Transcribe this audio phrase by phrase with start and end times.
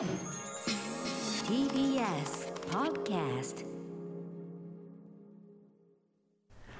[0.00, 0.06] TBS
[2.70, 3.66] Podcast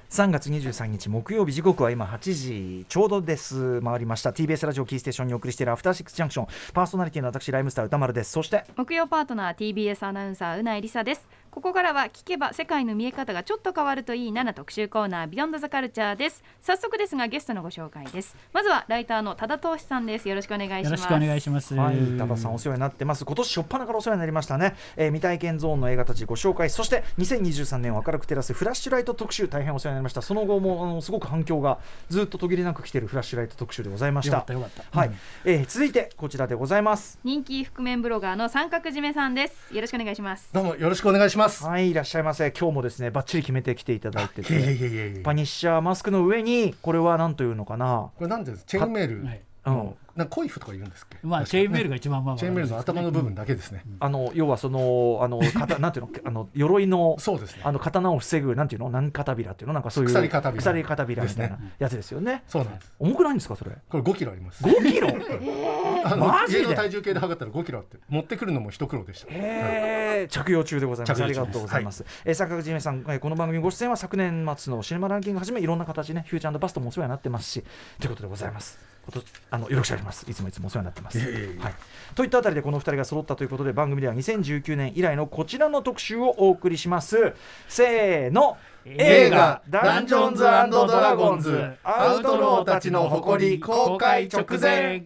[0.08, 3.83] 3月23日木曜日時刻は今8時ちょうどです。
[3.83, 4.30] 回りました。
[4.30, 8.32] TBS ラジオキーステーションにお送りしているアフターシックスジャンクションパーソナリティの私ライムスター歌丸です。
[8.32, 16.45] そして木曜パートナー TBS アナウンサーうないりさですここからは聞けば世界の見え方がちょっと変わるといいなな特集コーナービヨンドザカルチャーです。
[16.62, 18.37] 早速ですがゲストのご紹介です。
[18.53, 20.29] まずはライターの多田投資さんです。
[20.29, 20.85] よろしくお願いします。
[20.85, 21.75] よろしくお願いします。
[21.75, 23.25] はい、多田さんお世話になってます。
[23.25, 26.71] 今年初っ端からお世話になりましたね、えー未体験ゾーンの映画たちご紹介。
[26.71, 30.23] そして2023年を明るく照らすフラッシュライト特集大変お世話になりました。
[30.23, 34.37] その後もあのすごく反響がずっと途切れなく来ているフラッシュライト特集でございました。
[34.37, 34.98] よかったよかった。
[34.98, 35.14] はい、うん
[35.46, 37.18] えー続いてこちらでございます。
[37.24, 39.74] 人気覆面ブロガーの三角締めさんです。
[39.74, 40.48] よろしくお願いします。
[40.52, 41.39] どうもよろしくお願いします。
[41.48, 42.50] はいいらっしゃいませ。
[42.50, 44.52] 今日もですねバッチリ決めてきていただいてて。
[44.52, 48.10] いやいやいやパニッシャーマスクの上にこれは何というのかな。
[48.16, 49.40] これなんていうんですチェーンメール、はい。
[49.66, 51.19] うんなんかコイフとか言うんですっけ？
[51.23, 53.83] まあチェーンメールが一番まあチェーンメールの頭の部分だけですね。
[53.98, 56.10] あの要はそのあの かなんていうの？
[56.24, 58.90] あの鎧のそうですねあの刀を防ぐなんていうの？
[58.90, 59.74] 何片びらっていうの？
[59.74, 62.43] なんかそういう鎖片びら鎖片びらみたいなですやつですよね。
[62.46, 62.93] そうなんです。
[62.99, 63.71] 重くないんですかそれ？
[63.88, 64.62] これ5キロあります。
[64.62, 65.09] 5キロ？
[66.17, 66.75] マジで？
[66.75, 69.29] 体重計で測ったら5キロあって持ってくるのも一苦労でした。
[69.31, 71.23] えー、着用中でございます。
[71.23, 72.05] ありがとうございます。
[72.25, 77.65] えー、坂口めさん、えーこの番組ご出演は昨年末のシネマランキングはじめいろんな形ね、フューチャーバストもお世話になってますし、
[77.99, 78.79] ということでございます。
[79.06, 80.31] ことあのよろしくお願いします。
[80.31, 81.19] いつもいつもお世話になってます。
[81.19, 81.75] はい。
[82.15, 87.34] といったあたりでこの二人が揃ったということで番組では2019年以来のこちらの特集をお送りします。
[87.69, 88.56] せーの。
[88.87, 95.05] 映画ダンジョンズドラゴンズアウトローたちの誇り公開直前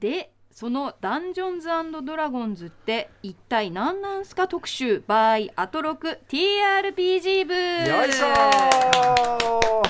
[0.00, 1.68] でそのダンジョンズ
[2.04, 6.18] ドラゴンズって一体何なんすか特集？by アトロク。
[6.28, 8.26] TRPG 部よいしょ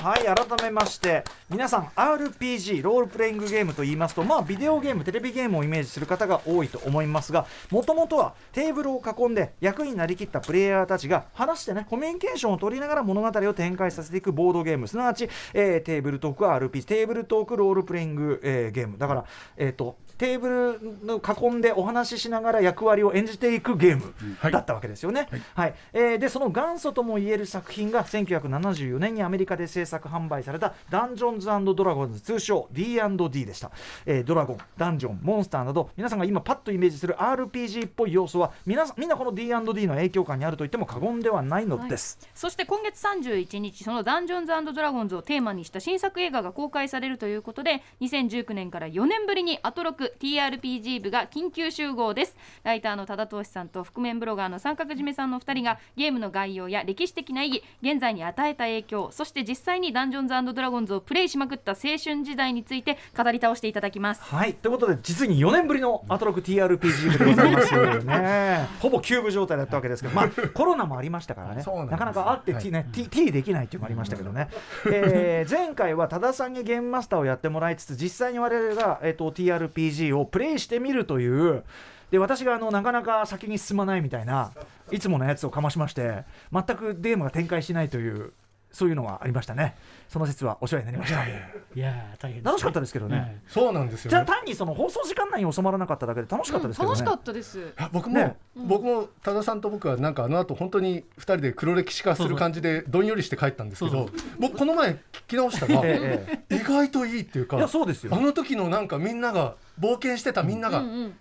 [0.01, 1.25] はい改めまして。
[1.51, 14.87] 皆さん RPG ロールプレイングゲームと言いますとまあビデオゲームテレビゲームをイメージする方が多いと思いますがもともとはテーブルを囲んで役になりきったプレイヤーたちが話してねコミュニケーションを取りながら物語を展開させていくボードゲーム。
[14.87, 18.97] すなわち、えーテーブルトーク RPG テーブルトークロールプレイング、えーゲーム。
[18.97, 19.25] だから
[19.57, 20.49] えっ、とテーブ
[20.79, 24.13] ルの囲んでお話ししながら役割を演じていくゲーム
[24.51, 25.29] だったわけですよね。
[25.55, 25.75] はい。
[25.95, 33.71] えーでその元祖ともいえる作品が1974年にアメリカで制作販売された「ダンジョンズドラゴンズ」通称 D&D でした、
[34.05, 42.19] えードラゴンダンジョンモンスターなど皆さんが今パッとイメージする RPG っぽい要素は皆さんみんなこの D&D の影響下にあると言っても過言ではないのです。
[42.35, 52.37] そして今月31日そのダンジョンズドラゴンズをテーマにした新作映画が公開されるということで2019年から4年ぶりにアトロク TRPG 部が緊急集合です。
[52.63, 64.23] ライターの多田投資さんと覆面ブロガーの三角締めさんの2人がゲームの概要や歴史的な意義現在に与えた影響そして実際にダンジョンズドラゴンズをプレイしまくった青春時代について語り倒していただきます。
[64.23, 64.55] はい。
[64.55, 68.69] ということで実に4年ぶりのアトロク TRPG 部でございますね。
[68.81, 71.63] ほぼキューブ状態だったわけですけど、まあ、コロナもありましたからね。
[71.65, 72.63] そうなかなかあって、はい。
[72.63, 74.49] T ね T, T できないっていうのもありましたけどね、
[74.87, 81.65] えー前回は多田さんにゲームマスターをやってもらいつつ実際に我々が、えー、と TRPG をプレイしてみるという
[82.11, 84.53] で私があのなかなか先に進まないみたいな
[84.91, 88.33] いつものやつをかましまして全くゲームが展開しないという
[88.73, 89.75] そういうのがありましたね。
[90.09, 91.25] その説はお世話になりました。
[91.27, 91.31] い
[91.75, 94.11] やー大変楽しかったですけどね、はいそうなんですよね。
[94.11, 98.37] じゃあ単にその放送時間内に収まらなかっただけで楽しかったですけどね、楽しかったです僕も、ね。
[98.57, 104.97] 僕も多田さんと僕はなんかあの後本当に2人で黒歴史化する感じでどんよりして帰ったんですけそうど僕この前聞
[105.29, 106.57] き直したらえええ。
[106.57, 108.15] 意外といいっていうかいやそうですよ。
[108.15, 111.17] あの時のなんかみんなが冒険してたみんなが、うんうん。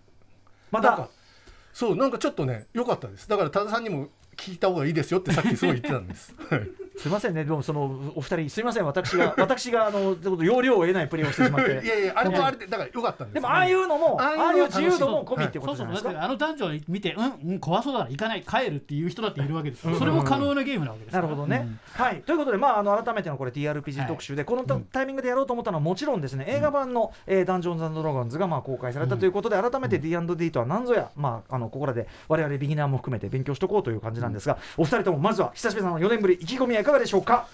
[0.72, 1.10] また
[1.74, 3.28] そうなんかちょっとね良かったです。
[3.30, 6.34] だから多田さんにも聞いた方がいいですよってさっきすごい言ってたんです。
[6.50, 6.70] は い
[7.00, 7.46] すみませんね。
[7.46, 8.86] でもそのお二人すみません。
[8.86, 17.54] 私が 私があの要領を得ないプレーをしてしまっいてやいやあれもあれでだから良かったんですでもああいうのもあああいう自由度も込みってことですかってあの男女を見てうん、う。
[17.56, 19.96] ん、怖そうだから行かない帰るっていう人だっているわけですよ。
[19.96, 22.22] それも可能なゲームなわけですなるほどね、はい。
[22.22, 26.46] ということで、まあ、あの改めてのこれ TRPG 特集で、このタタイミングでやろうと思ったのはもちろんですね。
[26.48, 37.48] 映画版の、えーダンジョンズドラゴンズがまあ公開されたということで、改めて D&D とは何ぞや、まあ、あのここらで我々ビギナーも含めて勉強しておこうという感じなんですが、お二人ともまずは久しぶりの4年ぶり意気込みはいかがでしょうか？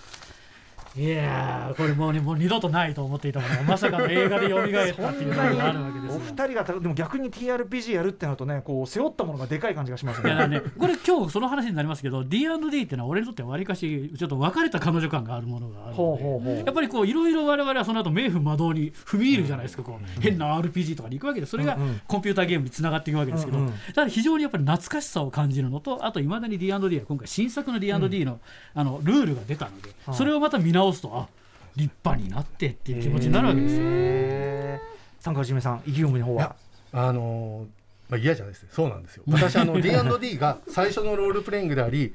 [0.98, 28.40] いやーこれもうねもう二度とないと思っていたものがまさかの映画で蘇ったっていうのがあるわけですおよ二人がたでも逆に TRPG やるってなるとねこう背負ったものがでかい感じがしますいやだねこれ今日その話になりますけど D&D っていうのは俺にとってわりかしちょっと別れた彼女感があるものがあるのでやっぱりこういろいろ我々はその後名踏魔道に踏み入るじゃないですかこう変な RPG とかに行くわけでそれがうんうんコンピューターゲームにつながっていくわけですけど、うんうんただ非常にやっぱり懐かしさを感じるのとあといまだに D&D は今回新作の D&D の,、
[28.74, 31.28] あのルールが出たので、はあそれをまた見直すとあ
[31.76, 33.82] 立派になってっていう気持ちになるわけですよ。
[33.84, 34.96] へー。
[35.20, 36.56] 三川じめさん意気込みの方は？
[36.94, 37.68] あのー
[38.10, 39.24] まあ嫌じゃないですねそうなんですよ。
[39.28, 42.14] 私あの D&D が最初のロールプレイングであり、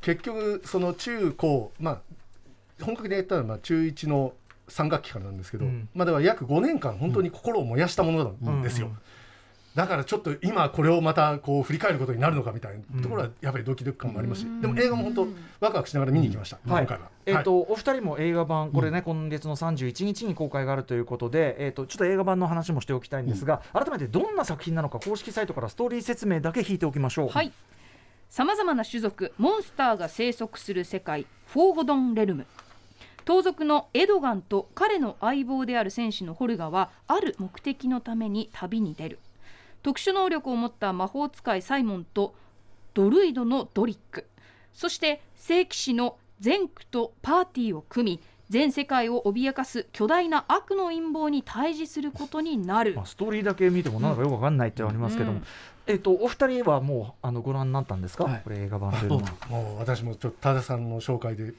[0.00, 2.00] 結局その中高まあ
[2.84, 4.34] 本格的にやったのはまあ中1の
[4.68, 5.88] 3学期からなんですけど、うん。
[5.94, 8.98] まあだから約5年間本当に心を燃やしたものなんですよ、うんうん
[9.74, 15.28] だからちょっと今これをまたこう振り返ることになるのかみたいなところはやっぱりドキドキ感もありますし、でも映画も本当
[15.60, 16.84] ワクワクしながら見に行きました、はい。
[16.84, 17.10] 今回は。
[17.24, 27.28] えーはいとお二人も映画版、これね、今月の31日に公開があるということで、えー、とちょっと映画版の話もしておきたいんですが、改めてどんな作品なのか、公式サイトからストーリー説明だけ引いておきましょう。
[27.28, 27.52] はい。
[28.28, 32.46] さまざまな種族モンスターが生息する世界フォーゴドンレルム。
[33.24, 39.18] 盗賊のエドガンと彼の相棒である戦士のホルガはある目的のために旅に出る
[39.82, 42.34] 特殊能力を持った魔法使いサイモンと
[42.94, 44.26] ドルイドのドリック。
[44.72, 52.94] そして聖騎士のゼンクとパーティーを組み全世界を脅かす巨大な悪の陰謀に対峙することになる。
[52.94, 55.44] まあ、ストーリーだけ見てもなんかよくわかんないってありますけども、うん
[55.86, 58.40] えっ、とお二人はもうあのご覧になったんですか、はい。
[58.44, 59.22] これ映画版というのは。
[59.48, 61.54] もう私もちょっと多田さんの紹介で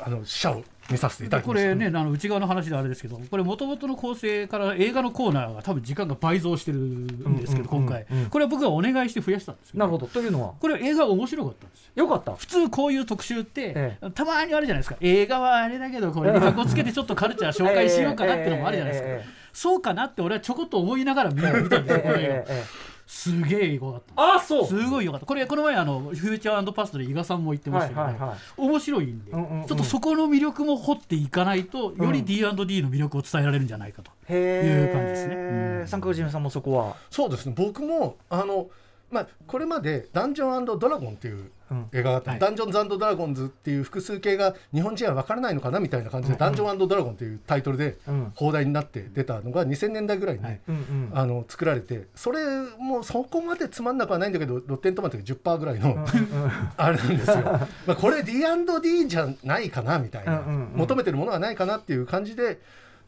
[0.00, 1.68] あの死者を見させていただきました。
[1.68, 10.06] これね、あの内側の話であれですけど、これ、もともとの構成から映画のコーナーが多分時間が倍増してるんですけど、今回うん、これは僕がお願いして増やしたんですけなるほど。
[10.06, 10.54] というのは？
[10.60, 12.04] これ、映画面白かったんですよ。
[12.04, 12.34] よかった。
[12.34, 14.96] 普通こういう特集って、えたまにあるじゃないですか。
[15.00, 19.28] 映画はあれだけどこれにかこつけてちょっとカルチャー紹介しようかなっていうのもあるじゃないですか、ええ。
[19.52, 22.26] そうかなって俺はちょこっと思いながら見見たんですよ、この映ええ。
[22.26, 22.46] ええ。
[22.48, 22.64] ええ。
[22.64, 24.34] 画すげえ良かった。
[24.36, 24.66] あそう。
[24.66, 25.26] すごい良かった。
[25.26, 28.38] これこの前あのフューチャーパストで伊賀さんも言ってましたけど、はいはいはい。
[28.58, 29.66] 面白いんで、うんうんうん。
[29.66, 32.54] ちょっとそこの魅力も掘っていかないとより D&D の
[32.90, 35.34] 魅力を伝えられるんじゃないかと、へいう感じですね。
[35.36, 35.88] え、うん。
[35.88, 36.96] 三角締さんもそこは。
[37.10, 37.54] そうですね。
[37.56, 38.68] 僕もあの
[39.10, 41.50] まあこれまで「ダンジョンドラゴン」っていううん
[41.92, 42.40] 映画があった、はい。
[42.40, 48.32] ダンジョンズドラゴンズっていう複数形が日本人は分からないのかなみたいな感じで、ダンジョンドラゴンっていうタイトルでうん。
[48.34, 50.60] 放題になって出たのが2000年代ぐらいに、はい。
[50.68, 51.10] うんうん。
[51.12, 52.40] あの作られてそれ
[52.78, 56.06] もそこまでつまんなくはないんだけどロッテントマトで10%ぐらいの、
[56.76, 57.36] あれなんですよ。
[57.36, 60.78] まあこれ D&D じゃないかなみたいな、うんうんうん。
[60.78, 62.60] 求めてるものはないかなっていう感じで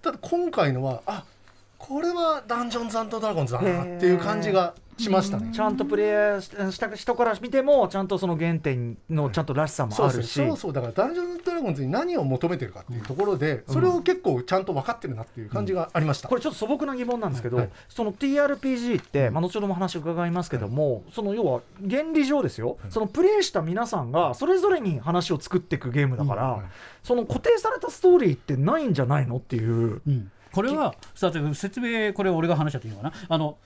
[0.02, 1.24] ただ今回のはあ
[1.78, 5.50] これはダンジョンズドラゴンズだなっていう感じがしましたね。
[5.52, 10.56] ちゃんとプレイヤーしした人から見てもちゃんとその原点のちゃんとらしさもあるし、ねそう。
[10.56, 16.29] そうだからダンジョンズドラゴンズに何を求めてるかっていうところで、それを結構ちゃんと分かってるなっていう感じがありました。
[16.29, 17.70] これちょっと素朴な疑問なんですけど、はい。
[17.88, 26.62] その TRPG って、まあ、後ほども話を伺いますけども、その要は原理上ですよ、そのプレイした皆さんがそれぞれに話を作っていくゲームだから、
[27.03, 30.03] その固定されたストーリーってないんじゃないのっていう。
[30.06, 30.31] うん。
[30.53, 33.12] これはさて説明これ俺が話しちゃっていいのかな。
[33.29, 33.56] あの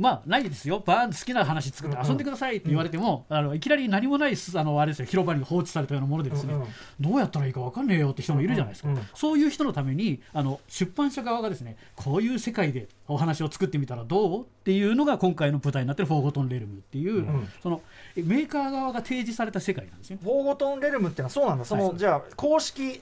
[0.00, 0.82] まあないですよ。
[0.84, 5.04] バーン好きな話作って遊んでくださいって言われても、あのいきなり何もないすあのあれですよ。
[5.04, 6.68] 広場に放置されたようなものでですね、うんうん。
[7.00, 9.02] どうやったらいいか分かんねえよって人もいるじゃないですか、うんうん。
[9.14, 17.82] そういう人のためにあの出版社側がですねこういう世界でお話を作ってみたらどうっていうのが今回の舞台になってる「フォーゴトン・レルム」っていう、んその
[18.16, 20.18] えメーカー側が提示された世界なんですよ。
[20.22, 23.00] フォーゴトンレルムってのはそうなんだ、その、はいじゃあ公式す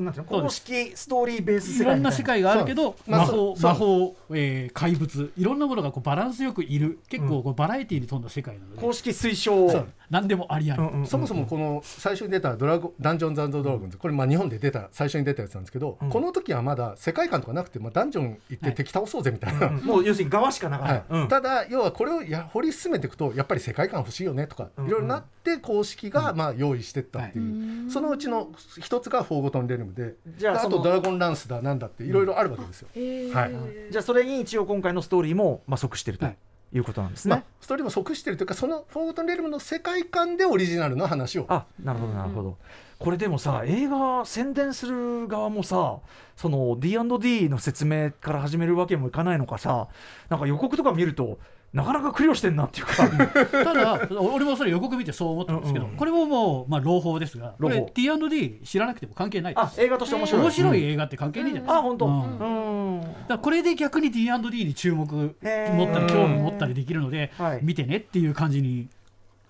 [0.00, 0.42] なんていうの？
[0.42, 5.32] 公式ストーリーベースいろんな世界があるけど魔法魔法、えー怪物。
[5.36, 6.98] いろんなものがこうバランスよくいる。
[7.08, 16.08] 結構こうバラエティーに富んだ世界なので、公式推奨何でもありあり、うんうんそもそもこの最初に出たドラゴダンジョンズドラゴンズこれまあ日本で出た最初に出たやつなんですけど、うん。
[16.08, 21.22] この時はまだ世界観とかなくて、まあ、ダンジョン行って敵倒そうぜみたいな、うんもう要するに側しかなかった、はい。
[21.22, 21.28] うん。
[21.28, 28.50] ただ要はこれをや掘り進めていくとやっぱり世界観欲しいよねとかうんいろいろなって公式がまあ用意してったっていう、そのうちの
[28.80, 32.88] 一つがフォーゴトンレルムであじゃあそのとドラゴンランスだなんだっていろいろあるわけですよ。
[33.34, 33.90] はい。
[33.90, 36.26] じゃあそれに一応今回のストーリーもまあ即してると。
[36.26, 36.36] はい
[36.74, 37.36] いうことなんですね。
[37.36, 41.46] まあ、ストーリーも即してるというかそのフォーゴトンレルムの世界観でオリジナルの話を。
[41.48, 42.56] あなるほどなるほど、
[42.98, 45.98] これでもさ映画宣伝する側もさ
[46.36, 49.88] その D&D の説明から始めるわけにもいかないのかさ
[50.28, 51.38] なんか予告とか見ると
[51.74, 53.08] なかなか苦慮してんなっていうか。
[53.64, 55.96] ただ俺もそれ予告見てそう思ったんですけど、うんうん。
[55.96, 59.80] これももう、まあ、朗報ですがこれ T&D 知らなくても関係ないです。
[59.80, 60.42] あ映画として面白い。
[60.42, 62.06] 面白いうん映画って関係ないじゃないですか、あ本当？
[62.06, 62.98] うん。
[62.98, 63.04] うん。
[63.26, 67.60] だこれで逆に D&D に注目持ったり興味持ったりできるので、はい。
[67.62, 68.88] 見てねっていう感じに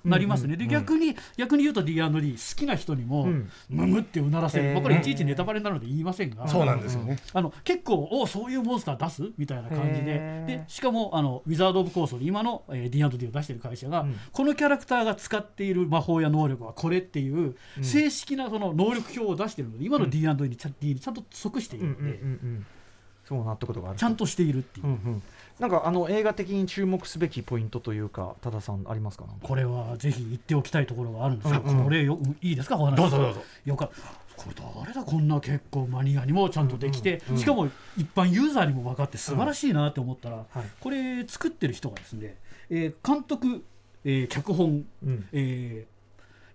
[0.05, 0.69] なりますね、うんうんうん。
[0.69, 3.51] で逆に逆に言うと D&D 好きな人にも、うん。
[3.69, 7.19] ムムってうならせる、まあ、これいちいちネタバレになるので言いませんが、そうなんですよね。
[7.33, 10.45] あの結構おそういうモンスター出すみたいな感じで。
[10.47, 14.17] でしかもあのウィザード・オブ・コースト今の、えー、D&D を出している会社が、うん。
[14.33, 17.85] このキャラクターが使っている魔法や能力はこれっていう、うん。
[17.85, 20.11] 正式なその能力表を出しているので今のうん。
[20.11, 22.67] D&D にちゃ,、にちゃんと即していうんうんるので、うんうん。
[23.25, 23.99] そう納得とかある。
[23.99, 25.23] ちゃんとしているっていう、うんうん
[25.61, 29.25] なんかあの映画的に注目すべきポイントというか多田さんありますか？
[29.43, 31.51] これはぜひ言っておきたいところがあるんです。
[31.51, 31.85] が、うんうん。
[31.85, 32.77] これよいいですか？
[32.77, 32.97] お話。
[32.97, 33.41] どうぞどうぞ。
[33.65, 33.89] よか
[34.37, 35.05] これ誰だ？
[35.05, 40.47] こんな結構マニアにもちゃんとできて、うんうんしかも一般ユーザーにも分かって素晴らしいなって思ったら、はい。
[40.81, 42.37] これ作ってる人がですね
[42.69, 43.63] えー監督、
[44.05, 45.29] えー脚本、うん。
[45.33, 45.94] えー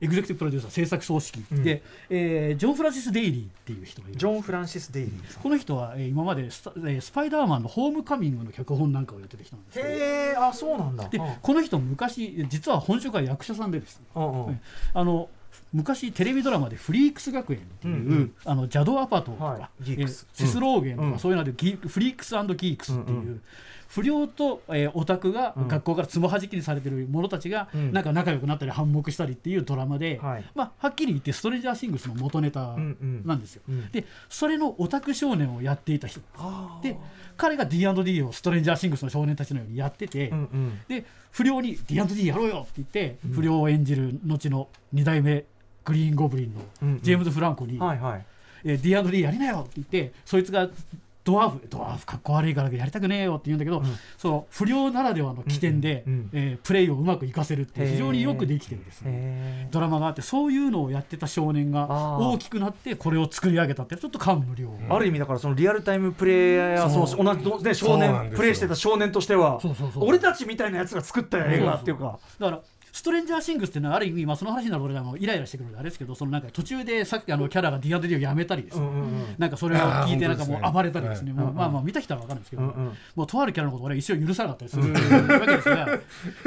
[0.02, 1.64] エグゼクティブプロデューサー制作総指揮、うん。
[1.64, 9.84] で、えージョン・フランシス・デイリーっていう人がいるジョン・フランシス・デイリーこの人は、えー今までスタ、えースパイダーマンのホームカミングの脚本なんかをやってた人なんですへ
[10.34, 11.08] えあそうなんだ。
[11.10, 11.36] でうん。
[11.42, 14.06] この人昔実は本職は役者さんでですね。
[14.16, 14.62] うんうん。
[14.94, 15.30] あの
[15.74, 18.34] 昔テレビドラマで「フリークス学園」っていう、うんうん。
[18.46, 19.84] あのジャドアパトとか、はい。
[19.84, 20.28] ギークス。
[20.40, 21.20] えーセスローゲンとか、うん。
[21.20, 23.42] そういうのでギフリークスギークスっていう、うんう
[23.90, 25.68] 不良と、えーオタクがうん。
[25.68, 27.92] 学校からつもはじきにされてる者たちが、うん。
[27.92, 30.46] なんか仲良くなったり反目したりっていうドラマで、はい。
[30.56, 33.22] まあ、はっきり言ってストレンジャーシングスの元ネタうんうん。
[33.26, 33.64] なんですよ。
[33.68, 33.92] うん。
[33.92, 36.22] でそれのオタク少年をやっていた人
[36.84, 36.98] で
[37.36, 40.80] 彼が D&D をストレンジャーシングスの少年たちのようにやってて、うんうん。
[40.88, 45.46] で不良に D&D やろうよって言って、うん不良を演じる後の2代目
[45.86, 47.02] グリーンゴブリンのうんうん。
[47.02, 47.80] ジェームズ・フランコに、
[48.64, 50.70] D&D やりなよって言ってそいつが
[51.30, 53.86] ドワーフドワーフかっこ悪いからやりたくねえよって言うんだけど、うん。
[54.18, 56.30] その不良ならではの起点で、うんうん。
[56.34, 59.04] えープレイをうまく活かせるって非常によくできてるです
[59.72, 61.88] ドラマがあってそういうのをやってた少年が
[62.20, 67.08] 大きくなってこれを作り上げたってちょっと感無量、ーある意味だからそのリアルタイムプレイヤーそう。
[67.08, 72.20] そう同じどね少年プレイしてた少年としてはそうそうそう俺たちみたいなやつが作った映画っていうか。
[72.40, 79.36] だからストレンジャーシングスっていうのはある意味、まあ、その話になると俺がもうイライラしてくるのであれですけどそのなんか途中でさっきあのキャラが D&D をやめたりですね、うんうんうん。
[79.38, 81.34] なんかそれを聞いてなんかもう暴れたりですね。
[81.34, 86.00] ねもうまあまあ見た人は分かるんですけど、うんうんもうとあるキャラのことを俺は一生許さなかったりするわけですが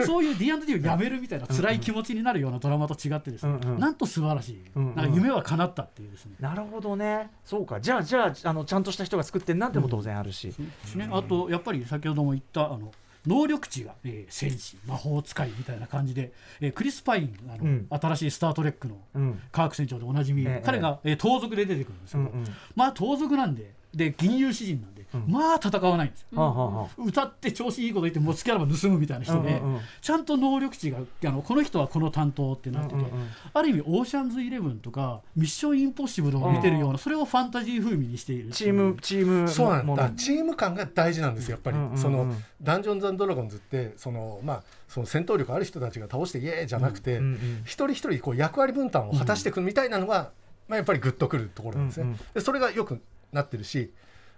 [0.04, 3.78] そういう D&D をやめるみたいな辛い気持ちになるようなドラマと違ってですね、うんうん。
[3.78, 7.30] なんと素晴らしい、うんうんなんか夢は叶ったっていうですね、なるほどね。
[7.44, 7.80] そうか。
[7.80, 10.49] じゃあじゃああのちゃんとした人が作ってんなんても当然あるし。
[10.49, 10.54] で
[10.87, 11.08] すね。
[11.11, 12.92] あとやっぱり先ほども言ったあの
[13.26, 17.86] 能力値が、えー戦士魔法使いみたいな感じで、えークリス・パインあの、うん。
[17.90, 19.40] 新しい「スター・トレック」のうん。
[19.52, 20.62] 科学船長でおなじみ、ええ。
[20.64, 22.46] 彼が、えー盗賊で出てくるんですけど、うんうん。
[22.74, 26.90] まあ盗賊なんでで銀融詩人なんで、うんまあ戦わないんですよ。
[26.99, 29.81] 歌って調子いいこと言って持ちキャラば盗むみたいな人で、うんうんうん。
[30.00, 33.28] ちゃんと能力値があのこの人はこの担当ってなってて、うんうんうん。
[33.52, 38.50] ある意味オーシャンズイレブンとかミッションインポッシブルを見てるようなそれをファンタジー風味にしている。
[38.50, 40.11] チームチームそうなんだ。
[40.11, 50.31] チーム感が大事なんですよやっぱり、うんうんうんそのダンジョンズドラゴンズってそのまあその戦闘力ある人たちが倒してイエーイじゃなくて、うんうん一人一人こう役割分担を果たしていくみたいなのが、
[50.69, 52.04] まあ、やっぱりグッとくるところなんですね。
[52.04, 52.19] うんうん。
[52.35, 53.00] でそれがよく
[53.33, 53.92] なってるし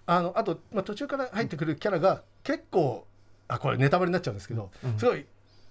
[0.06, 3.06] あのあと、まあ、途中から入ってくるキャラが結構
[3.48, 4.98] あこれネタバレになっちゃうんですけど、うん。
[4.98, 5.24] すごい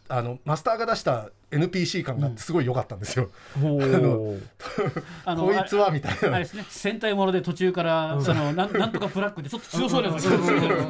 [0.10, 3.30] あのマスターが出した NPC 感があってすごい良かったんですよ。
[3.62, 3.82] ほう。
[5.26, 6.36] あの こいつはみたいな。
[6.36, 10.38] あれですね戦隊もので途中から、そのなんなんとかブラックでちょっと強そうなやつが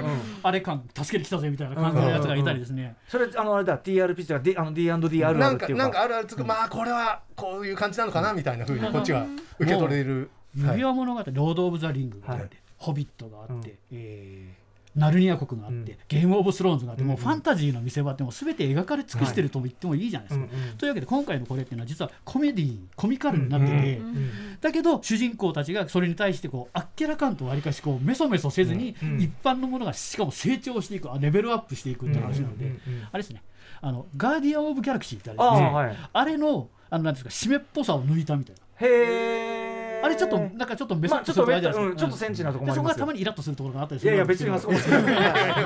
[0.44, 5.84] あれ感助けに来たぜみたいな感じのやつがいたりですね、それあのあれだ TRP とか D あの D&D あるあなんかるっていうか。
[5.84, 9.26] なんかあるあるつくまあこれはこういう感じなのかなみたいな風にこっちは
[9.60, 10.32] 受け取れる。
[10.60, 10.72] はい。
[10.72, 12.22] 指輪物語ロード・オブ・ザ・リング。
[12.26, 12.50] はい
[12.84, 13.78] ホビットがあって、うん。
[13.92, 14.64] えー
[14.96, 15.98] ナルニア国があって、うん。
[16.08, 17.24] ゲーム・オブ・スローンズがあって、もううん。
[17.24, 20.46] ファンタジーの見せ場ってもう全て描かれ尽くしてるとも言ってもいいじゃないですか。
[20.46, 24.30] うんうんというわけで今回のこれっていうのは実はコメディコミカルになってて、うんうん
[24.62, 33.00] だけど主人公たちがそれに対してこうあっけらかんとわりかしこうメソメソせずに、うん一般のものがしかも成長していくあレベルアップしていくっていう話なので、うんうん。
[33.00, 33.42] うんあれですね。
[33.82, 35.98] あのガーディアン・オブ・ギャラクシーってあれですねああはい。
[36.14, 38.88] あれのあのなんですか締めっぽさを抜いたみたいな。
[38.88, 39.53] へえ
[40.04, 41.98] あれちょっとなんかちょっとメソまあッとするとあれじゃないですか、うん。
[41.98, 42.94] ちょっとセンチなとこもありますよ。
[42.94, 44.98] でそこがたまにイラッとするところがあったりすいやるんですけどいや別にあそこ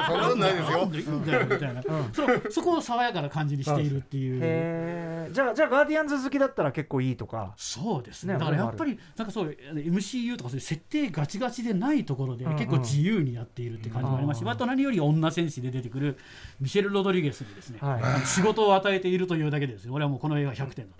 [0.08, 0.40] そん。
[0.40, 0.54] なない
[0.92, 1.18] ですよ。
[1.18, 4.40] みたいなそのそこを爽やかな感じにしているっていう。
[4.42, 5.30] へえ。
[5.32, 7.54] じゃあじゃあガーディアンズ好きだったら結構いいとか。
[7.58, 8.34] そうですね。
[8.34, 16.18] ねだからやっぱりなんかそう MCU とかそういう設定ガチガチでないところで結構自由にやっているって感じもありますし、うんあと何より女戦士で出てくる
[16.62, 17.80] ミシェル・ロドリゲスにですね、
[18.26, 19.94] 仕事を与えているというだけでですよ。
[19.94, 20.96] 俺はもうこの映画100点だ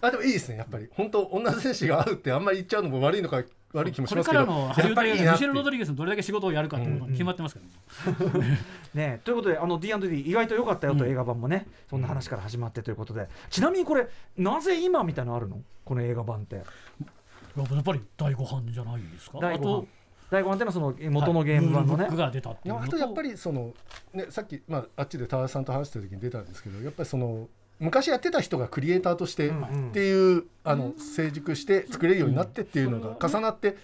[0.00, 0.56] あでもいいですね。
[0.56, 0.88] やっぱり。
[0.92, 7.60] 本当女選手が合うってあんまり言っちゃうのも悪いのか悪い気もしこれからますけどやっのハリウッド映画でミシェル・ロドリゲスのどれだけ仕事をやるかっていうことが決まってますか
[8.06, 8.58] らね、
[8.94, 11.10] ねということであの D&D 意外と良かったよとうん。
[11.10, 13.28] 映画版もね、そんな話から始まってということで。
[13.50, 15.60] ちなみにこれなぜ今みたいなのあるの？
[15.84, 16.56] この映画版って。
[16.56, 19.38] やっぱり第5版じゃないですか？
[19.40, 19.88] 第5あと版
[20.30, 22.86] 第5版ってのはその元のゲーム版のね、ルールブックが出たっていうのと。
[22.86, 23.74] あとやっぱりその、
[24.12, 29.88] ね、さっき、まあ、あっちで田中さんと話した時に出たんですけどやっぱりその昔やってた人がクリエイターとしてうんうん。
[29.90, 33.74] っていう、あの成熟して作れるようになってっていうのが重なってっ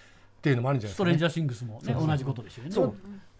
[0.41, 1.05] ていうのもあるんじゃないですか、ね。
[1.05, 2.71] ストレンジャーシングスもねそうそう同じことですよね。
[2.71, 2.95] そう。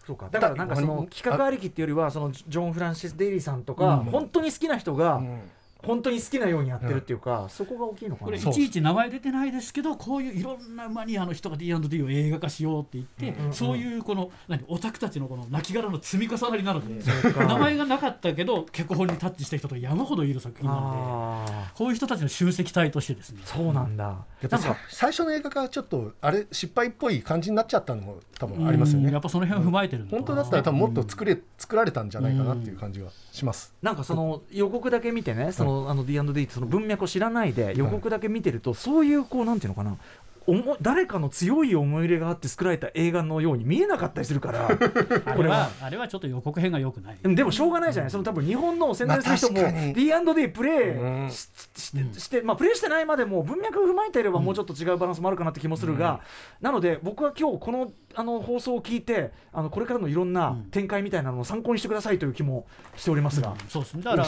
[0.05, 0.29] そうか。
[0.31, 4.03] だからなんかその企画ありきっていうよりはそのジョン・フランシス・デイリーさんとか、うん。
[4.05, 5.41] 本当に好きな人がうん
[5.85, 8.25] 本当に好きなようにやってるっていうか、そこが大きいのかな。
[8.25, 17.45] これいちいち名前出てないですけどこういういろんなマニアの人が D&D を映画化しようって言って、うんうんそういうこの何オタクたちのこの亡骸の積み重なりなのでそうか。
[17.45, 29.07] 名前がなかったけど脚本にタッチした人と山ほどいる作品なのであこういう人たちの集積体としてですねーそうなんだやっぱさ最初の映画がちょっとあれ失敗っぽい感じになっちゃったのも多分ありますよね。
[29.07, 39.95] うんやっぱその辺を踏まえてる本当だったら多分もっと作れ、作られたんじゃないかなっていう感じがします、なんかその予告だけ見てね、そのあの D&D その文脈を知らないで予告だけ見てると、そういうこうなんていうのかな。
[40.45, 45.57] おも誰かの強い思い入れがあって作られた映画のように見えなかったりするから あれこれは。
[45.57, 47.17] はあれはちょっと予告編が良くない。
[47.21, 49.61] でもでもしょうがないじゃない、その多分日本の宣伝する人も
[49.93, 51.27] D&D プレうん。
[51.27, 56.19] イししてして、まあ、プレイしてないまでも文脈を踏まえていればもうちょっと違うバランスもあるかなって気もするが、
[56.61, 63.55] なので僕は今日このあの放送を聞いてあのこれからのいろんな展開みたいなのを参考にしてくださいという気もしておりますが。
[63.69, 64.03] そうですね。
[64.03, 64.27] だから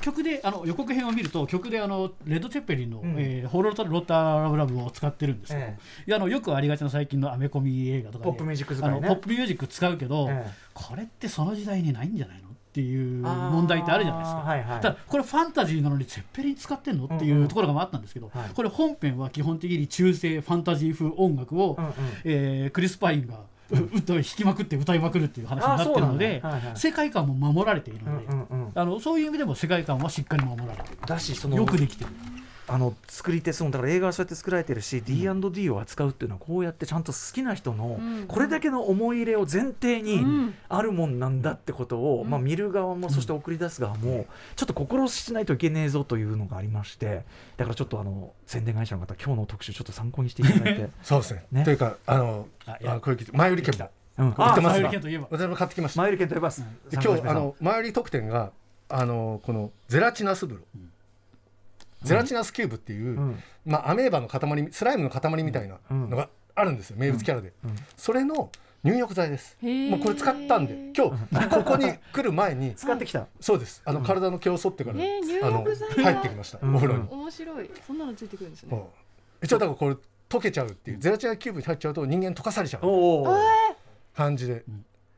[0.00, 3.14] 曲であの予告編を見ると曲であのレッド・チェッペリンの、うん。
[3.18, 9.08] えーホロロッター・ラブラブを使ってるんですけど、えいやあのよくありがちな最近のアメコミ映画とかでポップミュージック使いね。
[9.08, 10.50] ポップミュージック使うけど、ええ。
[10.74, 14.38] これってその時代にないんじゃないのっていう問題ってあるじゃないですか。
[14.40, 14.80] はいはい。
[14.80, 21.92] ただこれファンタジーなのにツェッペリン使ってんのっていうところがあったんですけど、はいこれ本編は基本的に中世ファンタジー風音楽を、うんうん。
[22.24, 26.62] えークリス・パインがう歌を弾きまくって歌いまくるっていう話になってるので、はいはい。
[26.76, 30.98] 世界観も守られているうんので、うんうんあのそういう意味でも世界観はしっかり守られている。
[31.06, 32.10] だしそのよくできてる。
[32.72, 38.26] あの作り手そのだから映画はそうやって作られてるし、D&D を扱うっていうのはこうやってちゃんと好きな人のうん。
[38.28, 40.54] これだけの思い入れを前提にうん。
[40.68, 47.24] あるもんなんだってことを、まあ、見る側もそして送り出す側もちょっと心しないといけねえぞというのがありまして
[47.56, 51.44] だからちょっとあの宣伝会社の方今日の特集ちょっと参考にしていただいて、 そうですね。
[51.50, 51.64] ね。
[51.64, 53.90] というかあのあこれ聞いて前売り券も。
[54.18, 55.28] うん、売ってますがケンといえば。
[55.30, 56.02] 私も買ってきました。
[56.02, 56.60] マイル券と呼ばます、
[56.90, 58.52] で今日あの前売り特典が
[58.88, 60.62] あのこのゼラチナス風呂、
[62.02, 63.42] ゼラチナスキューブっていう、うん。
[63.66, 67.76] まあ、アメーバの塊スライムの塊みたいなのがあるんですよ、名物キャラで、うん。
[67.96, 68.50] それの
[68.82, 73.82] 入浴剤です、もうこれ使ったんで今日ここに来る前に使ってきた、そうです。
[73.84, 76.74] あの体の毛を剃ってから、えー入あの入ってきました、うん。
[76.74, 77.70] お風呂に、面白い。
[77.86, 78.82] そんなのついてくるんですね。
[79.42, 79.96] 一応だからこれ
[80.28, 82.82] 溶けちゃうっていうゼラチナキューブに入っちゃうと人間溶かされちゃう。
[84.16, 84.64] 感じで、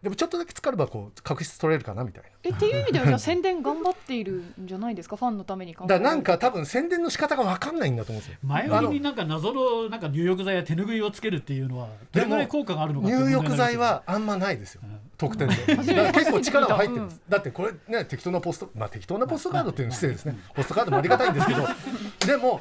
[0.03, 2.29] でもちょっとだけ浸かればこう確執取れるかなみたいな。
[2.43, 5.15] えっていう意味ではじゃあ宣伝頑張っているんじゃないですか？
[5.17, 8.39] ファンのために考えだなんか多分宣伝の仕方が分かんないんだと思うんですよ。
[8.43, 14.99] 前売りになんか謎のなんか入浴剤や手ぬぐいをつけるっていうのはどれぐらい効果があるのか入浴剤はあんまないですよ、ん。
[15.17, 15.55] 特典で。
[15.77, 20.37] だから結構力は入ってるんです、だってこれね適当なポストまあ適当なポストカードっていうのは失礼ですね。
[20.53, 21.69] ポストカードもありがたいんですけど。
[22.27, 22.61] でも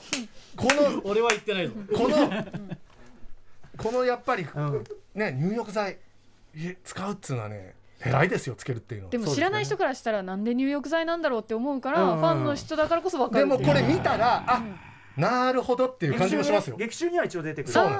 [0.55, 1.73] この俺は言ってないぞ。
[1.97, 2.45] この
[3.77, 4.83] このやっぱりうん。
[5.15, 5.91] ね入浴剤。
[5.93, 6.10] え
[6.83, 9.11] 使うっつうのはね偉いですよつけるっていうのは。
[9.11, 13.67] でも知らない人からしたらなんで入浴剤なんだろうって思うから、うんうんファンの人だからこそ分かでるっていう。
[13.67, 14.63] もこれ見たらあ
[15.17, 16.77] なるほどっていう感じもしますよ。
[16.77, 17.73] 劇中には一応出てくる。
[17.73, 17.85] そう。
[17.85, 17.91] ね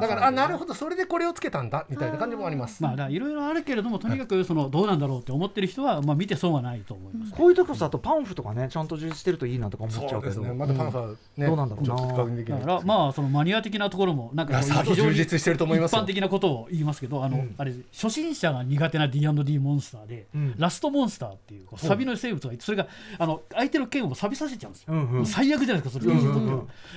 [0.00, 2.82] だからあなるほどそれでこれをつけたんだみたいな感じもあります。
[2.82, 10.34] まあいろいろあるけれどもとにかくそのどうなんだろうって思ってる人はまあ見て損はないと思います、こういうとこさあとパンフとかねちゃんと充実してるといいなとか思っちゃそううけど。
[10.34, 10.54] ですね。
[10.54, 11.96] まだパンファねどうなんだろうな。
[11.96, 16.00] ちょっと確認できないだからまあそのマニア的なところもなんか非常に充実してると思いますよ。
[16.00, 17.54] 一般的なことを言いますけどあの、うん。
[17.58, 20.54] あれ初心者が苦手な D&D モンスターで、うん。
[20.56, 22.86] ラストモンスターっていうサビの生物がいてそれが
[23.18, 26.14] あの相手の剣を錆びさせちゃうんですよ、最悪じゃないですかそれ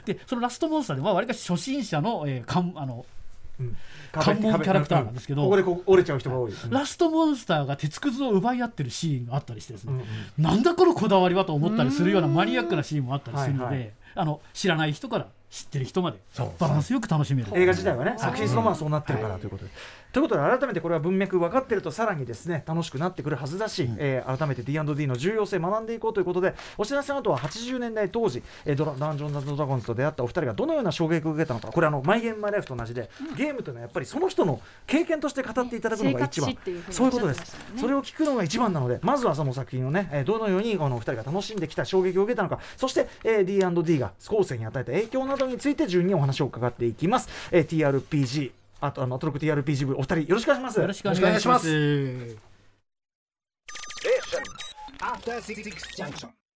[0.05, 3.05] でそのラストモンスターでまあわりかし初心者の、えーかんあの
[3.59, 3.77] うん。
[4.11, 10.05] 関門キャラクターなんですけどここで折れちゃう人が多い、ラストモンスターが鉄くずを奪い合ってるシーンがあったりしてですね、うんうん。
[10.43, 13.93] なんだこのこだわりはと思ったりするようなマニアックなシーンもあったりするので、はいはい。
[14.15, 17.49] あの知らない人から知ってる人までそうバランスよく楽しめる。
[17.53, 19.71] 映画自体はね作品そのままそうなってるからということで。
[20.11, 36.57] ということで改めてこれは文脈分かってるとさらにですね楽しくなってくるはずだし、えー改めて D&D の重要性学んでいこうということでお知らせの後は80年代当時、えードラダンジョンズドラゴンズと出会ったお二人がどのような衝撃を受けたのかこれあの「マイ・ゲーム・マイ・ライフ」と同じで、ゲームというのはやっぱりその人の経験として語っていただくのが一番。
[36.89, 37.53] そういうことです。
[37.53, 51.67] ねそれを聞くのが一番なのでまずはその作品をね、えーどのようにこのお二人が楽しんできた衝撃を受けたのかそして、えー D&D が後世に与えた影響などについて順にお話を伺っていきます、えー TRPG あとあのトロック TRPG 部お二人よろしくお願いしますよろしくお願いします。
[54.99, 55.63] After Six
[55.95, 56.46] Junction.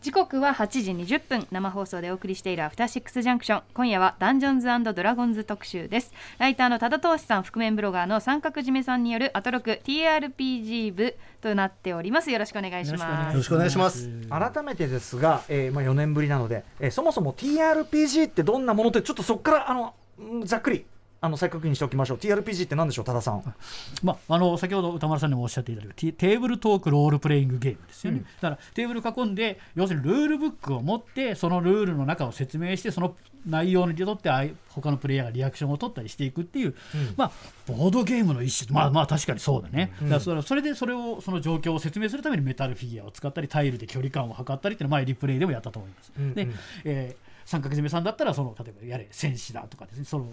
[0.00, 1.46] 時刻は8時20分。
[1.50, 3.62] 生放送でお送りしているアフターシックスジャンクション。
[3.74, 6.12] 今夜はダンジョンズドラゴンズ特集です。
[6.38, 12.30] ライターの多田投資さん覆面ブロガーの三角締めさんによるアトロク TRPG 部となっております。
[12.30, 13.32] よろしくお願いします。
[13.32, 14.08] よろしくお願いします。
[14.30, 20.84] 改めてですが、えーまあ、4年ぶりなので、えーそもそも TRPG ってどんなものってちょっとそこからあのうんざっくり
[21.20, 22.18] あの再確認しておきましょう。
[22.18, 23.54] TRPG って何でしょう多田さん。
[24.02, 36.74] まあ、あの先ほど歌丸さんにもおっしゃっていただいたテテーブルトークロールプレイングゲームですよね、だからテーブル囲んで要するにルールブックを持ってそのルールの中を説明してその内容にとってあい他のプレイヤーがリアクションを取ったりしていくっていう、
[37.16, 37.32] まあ、
[37.66, 38.72] ボードゲームの一種。
[38.72, 46.12] まあまあ確かにそうだね、だからそれそれでそれをその状況を説明するためにメタルフィギュアを使ったりタイルで距離感を測ったりっていうのは前リプレイでもやったと思います。
[46.16, 46.34] うんうん。
[46.34, 46.48] で、
[46.84, 50.26] えー三角締めさんだったらその例えばやれ戦士だとかですねその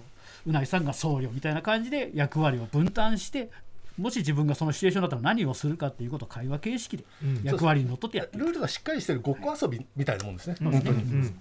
[0.45, 3.49] うないさんが僧侶みたいな感じで役割を分担して
[3.97, 7.05] もし自分がそのシチュエーションだったら何をするかっていうことを会話形式で
[7.43, 11.39] 役割にのっとってやっていくルールがしっかりしてるごっこ遊びみたいなもんですね、本当に、うん。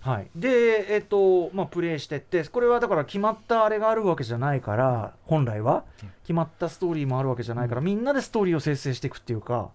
[0.00, 5.84] はい、で、えっとまあ、プレイしてってこれはだから決まったあれがあるわけじゃないから本来は。
[6.22, 9.68] 決まったストーリーもあるわけじゃないから、みんなでストーリーを生成していくっていうか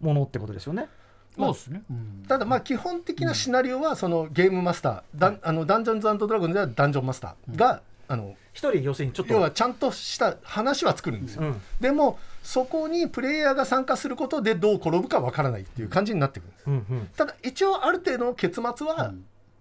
[0.00, 0.88] ものってことですよね。
[1.36, 2.24] そうですね、うん。
[2.28, 9.32] ただまあ基本的なシナリオはそのゲームマスター、ダンあのダンジョンズドラゴンズではダンジョンマスターが、あの一人要するにちょっと。
[9.32, 11.60] 要はちゃんとした話は作るんですよ、うん。
[11.80, 17.08] でもそこにプレイヤーが参加することでどう転ぶかわからないっていう感じになってくるんです、うんうん。
[17.16, 19.12] ただ一応ある程度の結末は、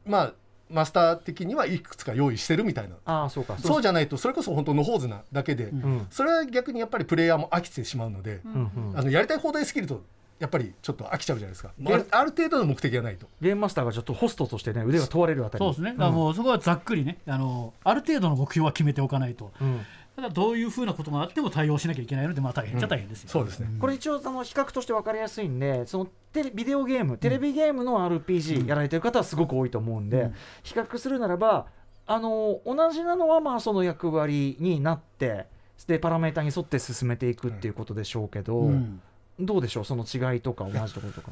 [0.06, 0.34] まあ
[0.72, 2.96] マスター的にはいくつか用意してるみたいな。
[3.06, 3.58] ああそうか。
[3.58, 6.08] そうじゃないとそれこそ本当のほうずなだけで、ん。
[6.12, 8.98] それは逆にやっぱりプレイヤーも飽きてしまうので、うんうん。
[8.98, 10.04] あのやりたい放題スキルと
[10.40, 13.28] やっぱりちょっと飽きちゃうじゃないですか、であるある程度の目的がないと。
[13.42, 15.64] ゲームマスターがちょっとホストとしてね腕が問われるあたり。
[15.64, 19.52] そうですね、だからもうそこはざっくりねあのある程度の目標は決めておかないと。
[19.62, 19.86] うん。
[20.16, 30.36] ただどういうふうなことがあっても対応しなきゃいけないのでまあ大変っちゃ大変ですよ、そうですね、これ一応あの比較として分かりやすいんでそのテレビデオゲームテレビゲームの RPG やられてる方はすごく多いと思うんで、うん。
[30.64, 31.68] 比較するならば
[32.06, 35.46] あの同じなのはまあその役割になって
[35.88, 39.02] でパラメータに沿って進めていくっていうことでしょうけど、うん
[39.40, 39.86] どうでしょう？
[39.86, 41.32] その違いとか 同じところとか。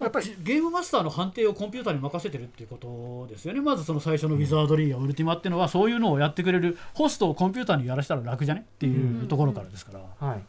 [0.00, 3.60] やっぱりゲームマスターの判定をコンピューターに任せてるっていうことですよね。
[3.60, 8.66] まずその最初のウィザードリーやウルティマっていうのはそういうのをやってくれるホストをコンピューターにやらせたら楽じゃね？
[8.68, 10.42] っていうところからですから、はい。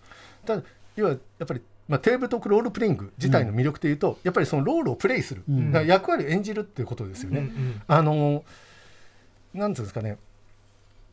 [0.45, 0.63] ただ
[0.95, 5.71] 要はやっぱり、まあ、テーブルトークロールプレイング自体の魅力というと、やっぱりそのロールをプレイする、うん。
[5.85, 7.39] 役割を演じるっていうことですよね。
[7.39, 7.45] うん。
[7.45, 8.43] うんあの
[9.53, 10.17] なんていうんですかね。